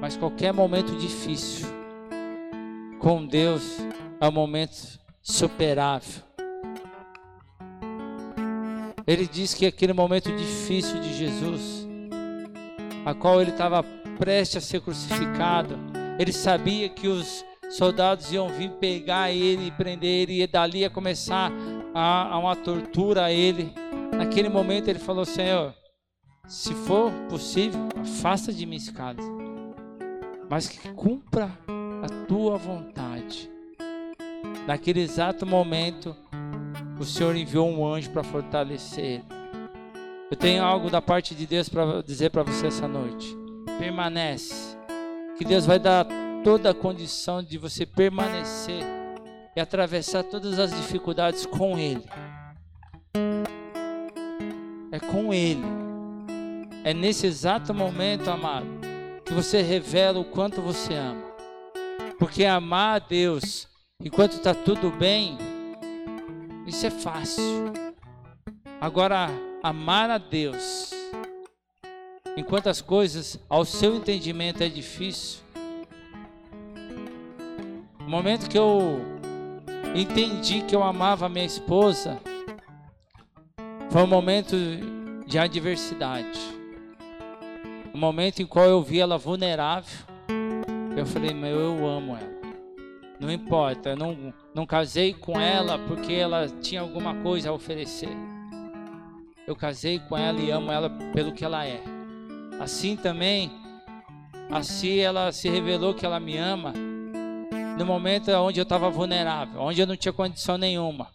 Mas 0.00 0.16
qualquer 0.16 0.52
momento 0.52 0.92
difícil 0.96 1.68
com 2.98 3.24
Deus 3.24 3.78
é 4.20 4.28
um 4.28 4.32
momento 4.32 4.98
superável. 5.22 6.20
Ele 9.06 9.28
diz 9.28 9.54
que 9.54 9.66
aquele 9.66 9.92
momento 9.92 10.34
difícil 10.34 11.00
de 11.00 11.14
Jesus, 11.14 11.86
a 13.04 13.14
qual 13.14 13.40
ele 13.40 13.52
estava 13.52 13.84
prestes 14.18 14.56
a 14.56 14.60
ser 14.60 14.80
crucificado, 14.80 15.78
ele 16.18 16.32
sabia 16.32 16.88
que 16.88 17.06
os 17.06 17.44
soldados 17.70 18.32
iam 18.32 18.48
vir 18.48 18.70
pegar 18.72 19.30
ele 19.30 19.70
prender 19.70 20.28
ele, 20.28 20.42
e 20.42 20.46
dali 20.46 20.80
ia 20.80 20.90
começar 20.90 21.52
a, 21.96 22.34
a 22.34 22.38
uma 22.38 22.54
tortura 22.54 23.24
a 23.24 23.32
ele. 23.32 23.72
Naquele 24.14 24.50
momento 24.50 24.88
ele 24.88 24.98
falou: 24.98 25.24
Senhor, 25.24 25.74
se 26.46 26.74
for 26.74 27.10
possível, 27.30 27.88
afasta 27.98 28.52
de 28.52 28.66
mim 28.66 28.76
esse 28.76 28.92
cálice, 28.92 29.28
mas 30.48 30.68
que 30.68 30.90
cumpra 30.90 31.50
a 32.02 32.26
tua 32.26 32.58
vontade. 32.58 33.50
Naquele 34.66 35.00
exato 35.00 35.46
momento, 35.46 36.14
o 37.00 37.04
Senhor 37.04 37.34
enviou 37.34 37.68
um 37.68 37.86
anjo 37.86 38.10
para 38.10 38.22
fortalecer 38.22 39.04
ele. 39.04 39.24
Eu 40.30 40.36
tenho 40.36 40.62
algo 40.62 40.90
da 40.90 41.00
parte 41.00 41.34
de 41.34 41.46
Deus 41.46 41.68
para 41.68 42.02
dizer 42.02 42.30
para 42.30 42.42
você 42.42 42.66
essa 42.66 42.86
noite. 42.86 43.34
Permanece. 43.78 44.76
Que 45.38 45.44
Deus 45.44 45.64
vai 45.64 45.78
dar 45.78 46.06
toda 46.42 46.70
a 46.70 46.74
condição 46.74 47.42
de 47.42 47.58
você 47.58 47.86
permanecer 47.86 48.95
e 49.56 49.60
atravessar 49.60 50.22
todas 50.22 50.58
as 50.58 50.70
dificuldades 50.70 51.46
com 51.46 51.78
Ele. 51.78 52.04
É 54.92 55.00
com 55.00 55.34
Ele. 55.34 55.64
É 56.84 56.94
nesse 56.94 57.26
exato 57.26 57.74
momento, 57.74 58.30
amado, 58.30 58.66
que 59.24 59.32
você 59.32 59.62
revela 59.62 60.20
o 60.20 60.24
quanto 60.24 60.60
você 60.60 60.94
ama. 60.94 61.24
Porque 62.18 62.44
amar 62.44 62.96
a 62.96 62.98
Deus 63.00 63.66
enquanto 64.00 64.34
está 64.34 64.54
tudo 64.54 64.90
bem 64.90 65.36
isso 66.66 66.84
é 66.84 66.90
fácil. 66.90 67.72
Agora, 68.80 69.30
amar 69.62 70.10
a 70.10 70.18
Deus, 70.18 70.90
enquanto 72.36 72.66
as 72.66 72.80
coisas 72.80 73.38
ao 73.48 73.64
seu 73.64 73.94
entendimento 73.94 74.64
é 74.64 74.68
difícil. 74.68 75.42
No 78.00 78.08
momento 78.08 78.50
que 78.50 78.58
eu 78.58 79.15
entendi 80.00 80.62
que 80.62 80.74
eu 80.74 80.82
amava 80.82 81.28
minha 81.28 81.44
esposa, 81.44 82.20
foi 83.90 84.02
um 84.02 84.06
momento 84.06 84.56
de 85.26 85.38
adversidade. 85.38 86.38
Um 87.94 87.98
momento 87.98 88.42
em 88.42 88.46
qual 88.46 88.66
eu 88.66 88.82
vi 88.82 89.00
ela 89.00 89.16
vulnerável. 89.16 90.06
Eu 90.96 91.06
falei, 91.06 91.32
meu, 91.32 91.58
eu 91.58 91.86
amo 91.86 92.16
ela. 92.16 92.36
Não 93.18 93.32
importa, 93.32 93.90
eu 93.90 93.96
não, 93.96 94.34
não 94.54 94.66
casei 94.66 95.14
com 95.14 95.40
ela 95.40 95.78
porque 95.78 96.12
ela 96.12 96.46
tinha 96.60 96.82
alguma 96.82 97.14
coisa 97.22 97.48
a 97.48 97.52
oferecer. 97.52 98.14
Eu 99.46 99.56
casei 99.56 99.98
com 99.98 100.16
ela 100.16 100.38
e 100.38 100.50
amo 100.50 100.70
ela 100.70 100.90
pelo 101.14 101.32
que 101.32 101.44
ela 101.44 101.64
é. 101.64 101.80
Assim 102.60 102.96
também, 102.96 103.50
assim 104.50 104.98
ela 104.98 105.32
se 105.32 105.48
revelou 105.48 105.94
que 105.94 106.04
ela 106.04 106.20
me 106.20 106.36
ama 106.36 106.74
no 107.76 107.84
momento 107.84 108.30
onde 108.32 108.58
eu 108.58 108.62
estava 108.64 108.90
vulnerável, 108.90 109.60
onde 109.60 109.80
eu 109.80 109.86
não 109.86 109.96
tinha 109.96 110.12
condição 110.12 110.56
nenhuma 110.56 111.08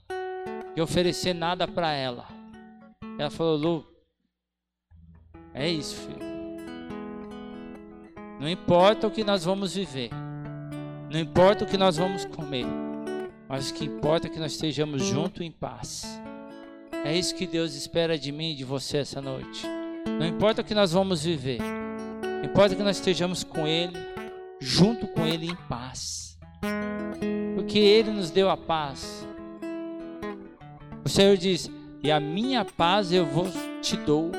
de 0.76 0.82
oferecer 0.82 1.34
nada 1.34 1.68
para 1.68 1.92
ela. 1.92 2.28
Ela 3.18 3.30
falou: 3.30 3.58
Lu, 3.58 3.88
é 5.54 5.68
isso, 5.68 5.96
filho. 5.96 6.32
Não 8.40 8.50
importa 8.50 9.08
o 9.08 9.12
que 9.12 9.24
nós 9.24 9.44
vamos 9.44 9.76
viver. 9.76 10.10
Não 11.12 11.20
importa 11.20 11.66
o 11.66 11.68
que 11.68 11.78
nós 11.78 11.98
vamos 11.98 12.24
comer, 12.24 12.66
mas 13.48 13.70
o 13.70 13.74
que 13.74 13.84
importa 13.84 14.28
é 14.28 14.30
que 14.30 14.40
nós 14.40 14.54
estejamos 14.54 15.04
juntos 15.04 15.42
em 15.42 15.52
paz. 15.52 16.22
É 17.04 17.16
isso 17.16 17.36
que 17.36 17.46
Deus 17.46 17.74
espera 17.76 18.18
de 18.18 18.32
mim 18.32 18.52
e 18.52 18.56
de 18.56 18.64
você 18.64 19.00
essa 19.00 19.22
noite. 19.22 19.68
Não 20.08 20.26
importa 20.26 20.62
o 20.62 20.64
que 20.64 20.74
nós 20.74 20.94
vamos 20.94 21.24
viver, 21.24 21.60
importa 22.44 22.76
que 22.76 22.84
nós 22.84 22.98
estejamos 22.98 23.44
com 23.44 23.68
Ele, 23.68 23.98
junto 24.60 25.06
com 25.08 25.26
Ele 25.26 25.48
em 25.48 25.56
paz. 25.68 26.31
Porque 27.56 27.80
Ele 27.80 28.12
nos 28.12 28.32
deu 28.32 28.50
a 28.50 28.58
paz. 28.58 29.28
O 31.04 31.10
Senhor 31.10 31.36
diz: 31.38 31.70
E 32.04 32.12
a 32.12 32.20
minha 32.20 32.64
paz 32.64 33.12
eu 33.12 33.26
vos 33.26 33.54
te 33.82 33.98
dou. 33.98 34.32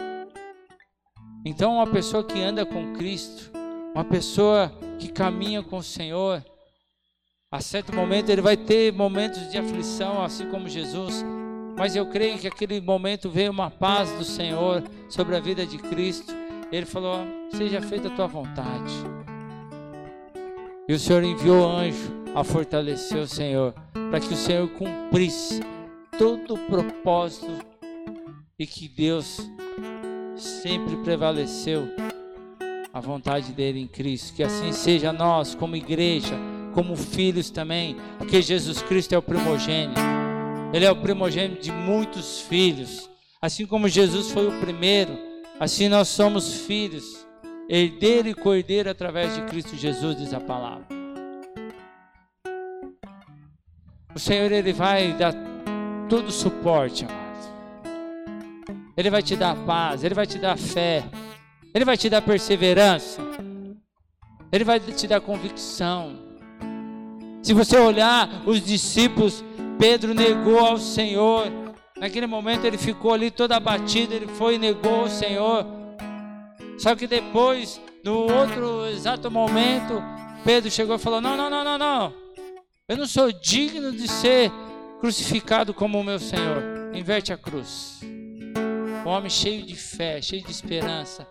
Então, 1.44 1.74
uma 1.74 1.86
pessoa 1.86 2.22
que 2.22 2.40
anda 2.40 2.64
com 2.64 2.92
Cristo, 2.92 3.50
uma 3.94 4.04
pessoa 4.04 4.72
que 4.98 5.08
caminha 5.08 5.62
com 5.62 5.78
o 5.78 5.82
Senhor, 5.82 6.44
a 7.50 7.60
certo 7.60 7.94
momento 7.94 8.30
ele 8.30 8.40
vai 8.40 8.56
ter 8.56 8.92
momentos 8.92 9.50
de 9.50 9.58
aflição, 9.58 10.22
assim 10.22 10.48
como 10.48 10.68
Jesus. 10.68 11.24
Mas 11.76 11.96
eu 11.96 12.06
creio 12.06 12.38
que 12.38 12.46
aquele 12.46 12.80
momento 12.80 13.28
veio 13.28 13.50
uma 13.50 13.70
paz 13.70 14.10
do 14.12 14.24
Senhor 14.24 14.82
sobre 15.08 15.36
a 15.36 15.40
vida 15.40 15.66
de 15.66 15.78
Cristo. 15.78 16.32
Ele 16.70 16.86
falou: 16.86 17.26
Seja 17.50 17.82
feita 17.82 18.08
a 18.08 18.10
tua 18.10 18.26
vontade. 18.26 18.92
E 20.93 20.95
o 20.95 20.99
Senhor 20.99 21.24
enviou 21.24 21.66
anjo 21.66 22.12
a 22.34 22.45
fortalecer 22.45 23.16
o 23.16 23.26
Senhor, 23.26 23.72
para 24.11 24.20
que 24.20 24.34
o 24.34 24.36
Senhor 24.36 24.68
cumprisse 24.72 25.62
todo 26.18 26.53
o 26.53 26.59
propósito 26.66 27.51
e 28.59 28.66
que 28.66 28.88
Deus 28.88 29.40
sempre 30.36 30.97
prevaleceu 30.97 31.88
a 32.93 33.01
vontade 33.01 33.53
dele 33.53 33.80
em 33.80 33.86
Cristo. 33.86 34.34
Que 34.34 34.43
assim 34.43 34.70
seja 34.70 35.14
nós, 35.14 35.55
como 35.55 35.76
igreja 35.76 36.38
como 36.74 36.95
filhos 36.95 37.49
também, 37.49 37.97
porque 38.18 38.43
Jesus 38.43 38.82
Cristo 38.82 39.14
é 39.14 39.18
o 39.18 39.22
primogênito. 39.22 39.99
Ele 40.74 40.84
é 40.84 40.90
o 40.90 40.97
primogênito 40.97 41.62
de 41.62 41.72
muitos 41.72 42.43
filhos. 42.43 43.09
Assim 43.40 43.64
como 43.64 43.88
Jesus 43.88 44.30
foi 44.30 44.47
o 44.47 44.61
primeiro, 44.61 45.18
assim 45.59 45.88
nós 45.88 46.09
somos 46.09 46.53
filhos, 46.53 47.26
herdeiro 47.68 48.28
e 48.28 48.34
cordeiro 48.34 48.90
através 48.90 49.34
de 49.34 49.42
Cristo 49.42 49.76
Jesus, 49.76 50.16
diz 50.16 50.34
a 50.34 50.40
palavra. 50.40 50.86
O 54.14 54.18
Senhor 54.18 54.52
ele 54.52 54.72
vai 54.72 55.12
dar 55.14 55.34
todo 56.08 56.28
o 56.28 56.32
suporte, 56.32 57.04
amado. 57.04 57.22
Ele 58.94 59.08
vai 59.08 59.22
te 59.22 59.34
dar 59.36 59.56
paz, 59.64 60.04
ele 60.04 60.14
vai 60.14 60.26
te 60.26 60.38
dar 60.38 60.58
fé, 60.58 61.02
ele 61.74 61.84
vai 61.84 61.96
te 61.96 62.10
dar 62.10 62.20
perseverança, 62.20 63.22
ele 64.52 64.64
vai 64.64 64.78
te 64.78 65.06
dar 65.08 65.20
convicção. 65.20 66.18
Se 67.42 67.54
você 67.54 67.78
olhar 67.78 68.28
os 68.46 68.64
discípulos, 68.64 69.42
Pedro 69.78 70.12
negou 70.12 70.58
ao 70.58 70.76
Senhor. 70.76 71.46
Naquele 71.96 72.26
momento 72.26 72.66
ele 72.66 72.76
ficou 72.76 73.14
ali 73.14 73.30
todo 73.30 73.52
abatido, 73.52 74.12
ele 74.12 74.26
foi 74.26 74.56
e 74.56 74.58
negou 74.58 75.00
ao 75.00 75.08
Senhor. 75.08 75.81
Só 76.82 76.96
que 76.96 77.06
depois, 77.06 77.80
no 78.02 78.22
outro 78.22 78.88
exato 78.88 79.30
momento, 79.30 80.02
Pedro 80.44 80.68
chegou 80.68 80.96
e 80.96 80.98
falou: 80.98 81.20
Não, 81.20 81.36
não, 81.36 81.48
não, 81.48 81.62
não, 81.62 81.78
não. 81.78 82.12
Eu 82.88 82.96
não 82.96 83.06
sou 83.06 83.30
digno 83.30 83.92
de 83.92 84.08
ser 84.08 84.50
crucificado 84.98 85.72
como 85.72 86.00
o 86.00 86.02
meu 86.02 86.18
Senhor. 86.18 86.90
Inverte 86.92 87.32
a 87.32 87.36
cruz. 87.36 88.00
Um 89.06 89.08
homem 89.08 89.30
cheio 89.30 89.64
de 89.64 89.76
fé, 89.76 90.20
cheio 90.20 90.42
de 90.42 90.50
esperança. 90.50 91.24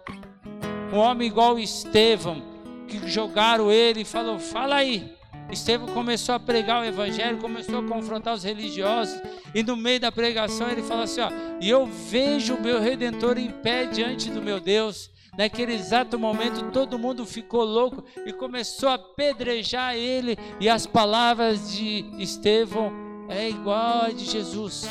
Um 0.93 0.97
homem 0.97 1.27
igual 1.27 1.59
Estevão, 1.59 2.41
que 2.87 3.05
jogaram 3.09 3.69
ele 3.69 4.03
e 4.03 4.05
falou: 4.05 4.39
Fala 4.39 4.75
aí. 4.75 5.13
Estevão 5.51 5.87
começou 5.87 6.33
a 6.33 6.39
pregar 6.39 6.81
o 6.81 6.85
evangelho, 6.85 7.39
começou 7.39 7.79
a 7.79 7.83
confrontar 7.83 8.35
os 8.35 8.43
religiosos, 8.45 9.21
e 9.53 9.61
no 9.63 9.75
meio 9.75 9.99
da 9.99 10.13
pregação 10.13 10.69
ele 10.69 10.81
falou 10.81 11.03
assim: 11.03 11.19
ó, 11.19 11.29
e 11.59 11.69
eu 11.69 11.85
vejo 11.85 12.55
o 12.55 12.61
meu 12.61 12.79
redentor 12.79 13.37
em 13.37 13.51
pé 13.51 13.85
diante 13.85 14.29
do 14.29 14.41
meu 14.41 14.57
Deus. 14.61 15.10
Naquele 15.37 15.73
exato 15.73 16.19
momento, 16.19 16.71
todo 16.71 16.99
mundo 16.99 17.25
ficou 17.25 17.63
louco 17.63 18.03
e 18.25 18.33
começou 18.33 18.89
a 18.89 18.95
apedrejar 18.95 19.95
ele, 19.95 20.37
e 20.59 20.67
as 20.67 20.85
palavras 20.85 21.71
de 21.71 22.05
Estevão 22.21 22.91
é 23.29 23.49
igual 23.49 24.05
a 24.05 24.09
de 24.09 24.25
Jesus: 24.25 24.85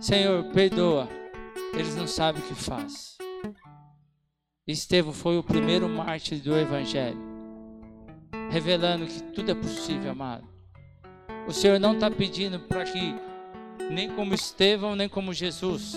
Senhor, 0.00 0.44
perdoa, 0.44 1.08
eles 1.74 1.94
não 1.94 2.06
sabem 2.06 2.42
o 2.42 2.46
que 2.46 2.54
faz. 2.54 3.18
Estevão 4.66 5.12
foi 5.12 5.38
o 5.38 5.44
primeiro 5.44 5.88
mártir 5.88 6.42
do 6.42 6.56
Evangelho, 6.56 7.20
revelando 8.50 9.06
que 9.06 9.22
tudo 9.22 9.50
é 9.50 9.54
possível, 9.54 10.10
amado. 10.10 10.48
O 11.46 11.52
Senhor 11.52 11.78
não 11.78 11.94
está 11.94 12.10
pedindo 12.10 12.58
para 12.60 12.82
que, 12.84 13.14
nem 13.90 14.10
como 14.10 14.34
Estevão, 14.34 14.96
nem 14.96 15.08
como 15.08 15.32
Jesus, 15.32 15.94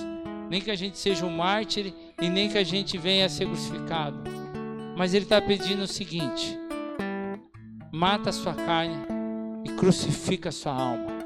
nem 0.49 0.61
que 0.61 0.69
a 0.69 0.75
gente 0.75 0.97
seja 0.97 1.25
um 1.25 1.35
mártir 1.35 1.93
e 2.21 2.29
nem 2.29 2.49
que 2.49 2.57
a 2.57 2.63
gente 2.63 2.97
venha 2.97 3.25
a 3.25 3.29
ser 3.29 3.45
crucificado. 3.45 4.21
Mas 4.97 5.13
Ele 5.13 5.25
está 5.25 5.41
pedindo 5.41 5.83
o 5.83 5.87
seguinte: 5.87 6.57
mata 7.91 8.29
a 8.29 8.33
sua 8.33 8.53
carne 8.53 8.97
e 9.65 9.69
crucifica 9.71 10.49
a 10.49 10.51
sua 10.51 10.73
alma. 10.73 11.19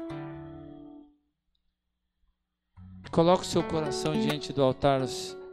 Coloque 3.10 3.42
o 3.42 3.46
seu 3.46 3.62
coração 3.62 4.12
diante 4.12 4.52
do 4.52 4.60
altar 4.60 5.00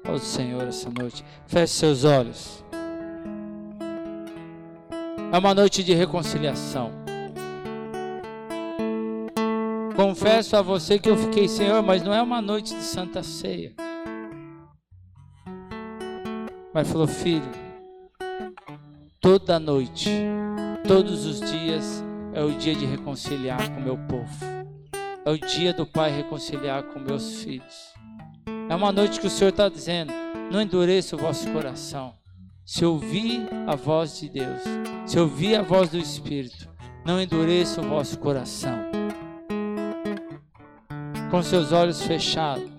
ao 0.03 0.17
Senhor 0.17 0.67
essa 0.67 0.89
noite. 0.89 1.23
Feche 1.45 1.73
seus 1.73 2.03
olhos. 2.03 2.65
É 5.31 5.37
uma 5.37 5.53
noite 5.53 5.83
de 5.83 5.93
reconciliação. 5.93 6.91
Confesso 9.95 10.55
a 10.57 10.61
você 10.63 10.97
que 10.97 11.09
eu 11.09 11.15
fiquei, 11.15 11.47
Senhor, 11.47 11.83
mas 11.83 12.01
não 12.01 12.11
é 12.11 12.21
uma 12.21 12.41
noite 12.41 12.73
de 12.73 12.81
santa 12.81 13.21
ceia. 13.21 13.75
Mas 16.73 16.89
falou, 16.89 17.07
filho, 17.07 17.51
toda 19.19 19.59
noite, 19.59 20.09
todos 20.87 21.25
os 21.25 21.41
dias 21.41 22.01
é 22.33 22.41
o 22.41 22.51
dia 22.51 22.73
de 22.73 22.85
reconciliar 22.85 23.69
com 23.73 23.81
meu 23.81 23.97
povo. 23.97 24.45
É 25.25 25.29
o 25.29 25.37
dia 25.37 25.73
do 25.73 25.85
Pai 25.85 26.09
reconciliar 26.09 26.83
com 26.83 26.99
meus 26.99 27.43
filhos. 27.43 27.93
É 28.69 28.75
uma 28.75 28.91
noite 28.91 29.19
que 29.19 29.27
o 29.27 29.29
Senhor 29.29 29.49
está 29.49 29.67
dizendo: 29.67 30.13
não 30.49 30.61
endureça 30.61 31.15
o 31.15 31.19
vosso 31.19 31.51
coração. 31.51 32.15
Se 32.65 32.85
ouvir 32.85 33.49
a 33.67 33.75
voz 33.75 34.17
de 34.19 34.29
Deus, 34.29 34.61
se 35.05 35.19
ouvir 35.19 35.57
a 35.57 35.61
voz 35.61 35.89
do 35.89 35.97
Espírito, 35.97 36.69
não 37.05 37.21
endureça 37.21 37.81
o 37.81 37.83
vosso 37.83 38.17
coração. 38.17 38.79
Com 41.29 41.43
seus 41.43 41.73
olhos 41.73 42.01
fechados, 42.01 42.69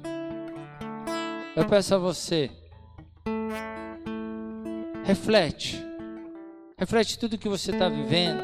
eu 1.54 1.66
peço 1.66 1.94
a 1.94 1.98
você, 1.98 2.50
reflete, 5.04 5.84
reflete 6.78 7.18
tudo 7.18 7.38
que 7.38 7.48
você 7.48 7.70
está 7.70 7.88
vivendo, 7.88 8.42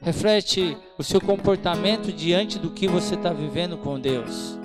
reflete 0.00 0.76
o 0.98 1.02
seu 1.02 1.20
comportamento 1.20 2.12
diante 2.12 2.58
do 2.58 2.70
que 2.70 2.88
você 2.88 3.14
está 3.14 3.32
vivendo 3.32 3.76
com 3.76 4.00
Deus. 4.00 4.58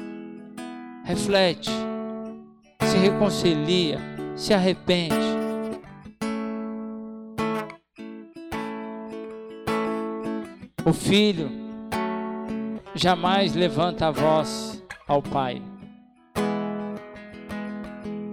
Reflete, 1.03 1.71
se 2.83 2.97
reconcilia, 2.97 3.99
se 4.35 4.53
arrepende. 4.53 5.15
O 10.85 10.93
filho 10.93 11.49
jamais 12.95 13.53
levanta 13.53 14.07
a 14.07 14.11
voz 14.11 14.83
ao 15.07 15.21
pai. 15.21 15.61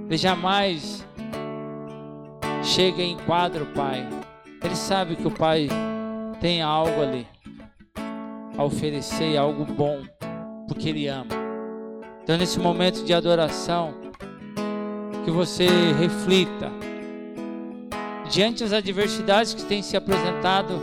Ele 0.07 0.17
jamais 0.17 1.08
chega 2.69 3.03
e 3.03 3.13
enquadra 3.13 3.65
o 3.65 3.67
pai. 3.73 4.07
Ele 4.63 4.77
sabe 4.77 5.17
que 5.17 5.27
o 5.27 5.31
pai 5.31 5.69
tem 6.41 6.61
algo 6.61 7.01
ali 7.01 7.27
a 8.57 8.63
oferecer, 8.63 9.37
algo 9.37 9.65
bom, 9.65 10.03
porque 10.67 10.91
ele 10.91 11.09
ama. 11.09 11.35
Então, 12.23 12.37
nesse 12.37 12.59
momento 12.59 13.05
de 13.05 13.15
adoração, 13.15 13.95
que 15.25 15.31
você 15.31 15.67
reflita 15.99 16.71
diante 18.31 18.63
das 18.63 18.73
adversidades 18.75 19.55
que 19.55 19.65
têm 19.65 19.83
se 19.83 19.97
apresentado 19.97 20.79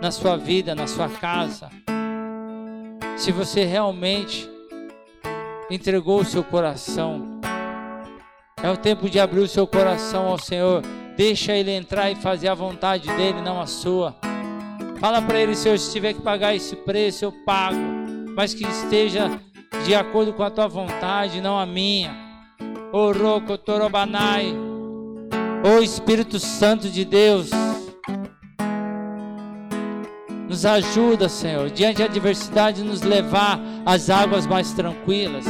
na 0.00 0.12
sua 0.12 0.36
vida, 0.36 0.74
na 0.74 0.86
sua 0.86 1.08
casa, 1.08 1.68
se 3.16 3.32
você 3.32 3.64
realmente 3.64 4.48
entregou 5.68 6.20
o 6.20 6.24
seu 6.24 6.44
coração. 6.44 7.40
É 8.62 8.70
o 8.70 8.76
tempo 8.76 9.08
de 9.08 9.18
abrir 9.18 9.40
o 9.40 9.48
seu 9.48 9.66
coração 9.66 10.28
ao 10.28 10.38
Senhor. 10.38 10.82
Deixa 11.20 11.52
Ele 11.52 11.70
entrar 11.70 12.10
e 12.10 12.14
fazer 12.14 12.48
a 12.48 12.54
vontade 12.54 13.06
dele, 13.14 13.42
não 13.42 13.60
a 13.60 13.66
sua. 13.66 14.16
Fala 14.98 15.20
para 15.20 15.38
Ele, 15.38 15.54
Senhor, 15.54 15.78
se 15.78 15.92
tiver 15.92 16.14
que 16.14 16.22
pagar 16.22 16.56
esse 16.56 16.74
preço, 16.74 17.26
eu 17.26 17.30
pago. 17.44 17.76
Mas 18.34 18.54
que 18.54 18.66
esteja 18.66 19.38
de 19.84 19.94
acordo 19.94 20.32
com 20.32 20.42
a 20.42 20.48
tua 20.48 20.66
vontade, 20.66 21.42
não 21.42 21.58
a 21.58 21.66
minha. 21.66 22.16
O 22.90 23.12
Roko 23.12 23.58
Torobanai, 23.58 24.46
o 25.62 25.82
Espírito 25.82 26.40
Santo 26.40 26.88
de 26.88 27.04
Deus, 27.04 27.50
nos 30.48 30.64
ajuda, 30.64 31.28
Senhor, 31.28 31.68
diante 31.68 31.98
da 31.98 32.06
adversidade, 32.06 32.82
nos 32.82 33.02
levar 33.02 33.60
às 33.84 34.08
águas 34.08 34.46
mais 34.46 34.72
tranquilas. 34.72 35.44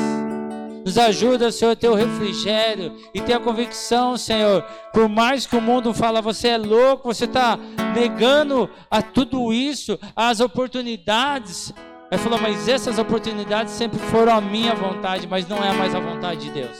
Nos 0.85 0.97
ajuda, 0.97 1.53
Senhor, 1.53 1.73
a 1.73 1.77
ter 1.77 1.89
o 1.89 1.95
refrigério 1.95 2.97
e 3.13 3.21
ter 3.21 3.35
a 3.35 3.41
convicção, 3.41 4.17
Senhor. 4.17 4.63
Por 4.93 5.09
mais 5.09 5.47
que 5.47 5.57
o 5.57 5.61
mundo 5.61 5.93
fala, 5.93 6.23
você 6.23 6.49
é 6.49 6.59
louco, 6.59 7.13
você 7.13 7.27
está 7.27 7.59
negando 7.95 8.69
a 8.91 9.03
tudo 9.03 9.53
isso, 9.53 9.99
as 10.17 10.41
oportunidades, 10.41 11.73
Aí 12.11 12.19
falou, 12.19 12.41
mas 12.41 12.67
essas 12.67 12.99
oportunidades 12.99 13.73
sempre 13.73 13.97
foram 14.11 14.35
a 14.35 14.41
minha 14.41 14.75
vontade, 14.75 15.29
mas 15.29 15.47
não 15.47 15.63
é 15.63 15.73
mais 15.73 15.95
a 15.95 16.01
vontade 16.01 16.41
de 16.41 16.51
Deus. 16.51 16.77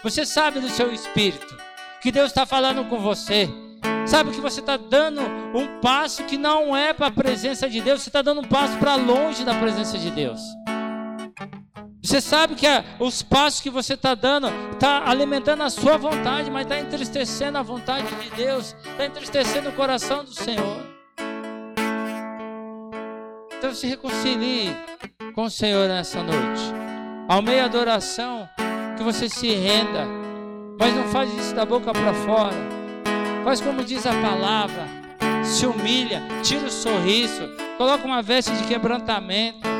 Você 0.00 0.24
sabe 0.24 0.60
do 0.60 0.68
seu 0.68 0.94
espírito 0.94 1.56
que 2.00 2.12
Deus 2.12 2.28
está 2.28 2.46
falando 2.46 2.88
com 2.88 3.00
você. 3.00 3.50
Sabe 4.06 4.30
que 4.30 4.40
você 4.40 4.60
está 4.60 4.76
dando 4.76 5.20
um 5.54 5.80
passo 5.80 6.22
que 6.24 6.38
não 6.38 6.76
é 6.76 6.92
para 6.92 7.08
a 7.08 7.10
presença 7.10 7.68
de 7.68 7.80
Deus, 7.80 8.02
você 8.02 8.10
está 8.10 8.22
dando 8.22 8.42
um 8.42 8.44
passo 8.44 8.76
para 8.78 8.94
longe 8.94 9.44
da 9.44 9.54
presença 9.54 9.98
de 9.98 10.10
Deus. 10.10 10.40
Você 12.02 12.20
sabe 12.20 12.54
que 12.54 12.66
os 12.98 13.22
passos 13.22 13.60
que 13.60 13.68
você 13.68 13.94
está 13.94 14.14
dando 14.14 14.48
está 14.72 15.08
alimentando 15.08 15.62
a 15.62 15.70
sua 15.70 15.98
vontade, 15.98 16.50
mas 16.50 16.62
está 16.62 16.78
entristecendo 16.78 17.58
a 17.58 17.62
vontade 17.62 18.06
de 18.06 18.30
Deus, 18.30 18.74
está 18.84 19.04
entristecendo 19.04 19.68
o 19.68 19.72
coração 19.72 20.24
do 20.24 20.32
Senhor. 20.32 20.86
Então 23.58 23.74
se 23.74 23.86
reconcilie 23.86 24.74
com 25.34 25.44
o 25.44 25.50
Senhor 25.50 25.88
nessa 25.88 26.22
noite. 26.22 26.62
Ao 27.28 27.42
meio 27.42 27.64
adoração, 27.64 28.48
que 28.96 29.04
você 29.04 29.28
se 29.28 29.48
renda. 29.50 30.06
Mas 30.78 30.94
não 30.94 31.04
faz 31.08 31.32
isso 31.34 31.54
da 31.54 31.64
boca 31.66 31.92
para 31.92 32.14
fora. 32.14 32.56
Faz 33.44 33.60
como 33.60 33.84
diz 33.84 34.06
a 34.06 34.12
palavra. 34.12 34.88
Se 35.44 35.66
humilha, 35.66 36.22
tira 36.42 36.66
o 36.66 36.70
sorriso, 36.70 37.48
coloca 37.76 38.06
uma 38.06 38.22
veste 38.22 38.52
de 38.52 38.64
quebrantamento. 38.64 39.79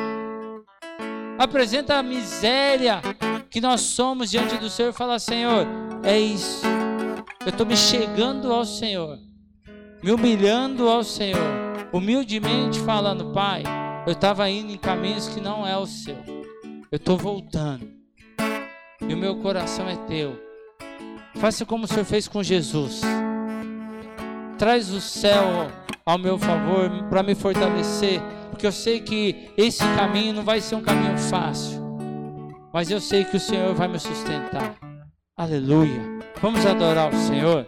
Apresenta 1.41 1.97
a 1.97 2.03
miséria 2.03 3.01
que 3.49 3.61
nós 3.61 3.81
somos 3.81 4.31
diante 4.31 4.59
do 4.59 4.69
Senhor 4.69 4.91
e 4.91 4.93
fala: 4.93 5.19
Senhor, 5.19 5.67
é 6.05 6.19
isso. 6.19 6.63
Eu 7.41 7.49
estou 7.49 7.65
me 7.65 7.77
chegando 7.77 8.53
ao 8.53 8.65
Senhor, 8.65 9.19
me 10.03 10.13
humilhando 10.13 10.89
ao 10.89 11.03
Senhor 11.03 11.71
humildemente 11.93 12.79
falando, 12.81 13.33
Pai, 13.33 13.63
eu 14.07 14.13
estava 14.13 14.49
indo 14.49 14.73
em 14.73 14.79
caminhos 14.79 15.29
que 15.29 15.41
não 15.41 15.67
é 15.67 15.77
o 15.77 15.87
seu. 15.87 16.17
Eu 16.91 16.97
estou 16.97 17.17
voltando. 17.17 17.89
E 19.07 19.15
o 19.15 19.17
meu 19.17 19.37
coração 19.37 19.89
é 19.89 19.97
teu. 20.07 20.39
Faça 21.37 21.65
como 21.65 21.85
o 21.85 21.89
Senhor 21.89 22.05
fez 22.05 22.29
com 22.29 22.43
Jesus. 22.43 23.01
Traz 24.59 24.91
o 24.91 25.01
céu 25.01 25.71
ao 26.05 26.19
meu 26.19 26.39
favor 26.39 26.91
para 27.09 27.23
me 27.23 27.35
fortalecer, 27.35 28.21
porque 28.61 28.67
eu 28.67 28.73
sei 28.73 29.01
que 29.01 29.51
esse 29.57 29.83
caminho 29.97 30.35
não 30.35 30.43
vai 30.45 30.61
ser 30.61 30.75
um 30.75 30.83
caminho 30.83 31.17
fácil. 31.17 31.81
Mas 32.71 32.91
eu 32.91 33.01
sei 33.01 33.25
que 33.25 33.39
o 33.39 33.41
Senhor 33.41 33.75
vai 33.75 33.89
me 33.89 33.99
sustentar. 33.99 34.77
Aleluia. 35.35 36.03
Vamos 36.43 36.67
adorar 36.67 37.11
o 37.11 37.17
Senhor. 37.17 37.65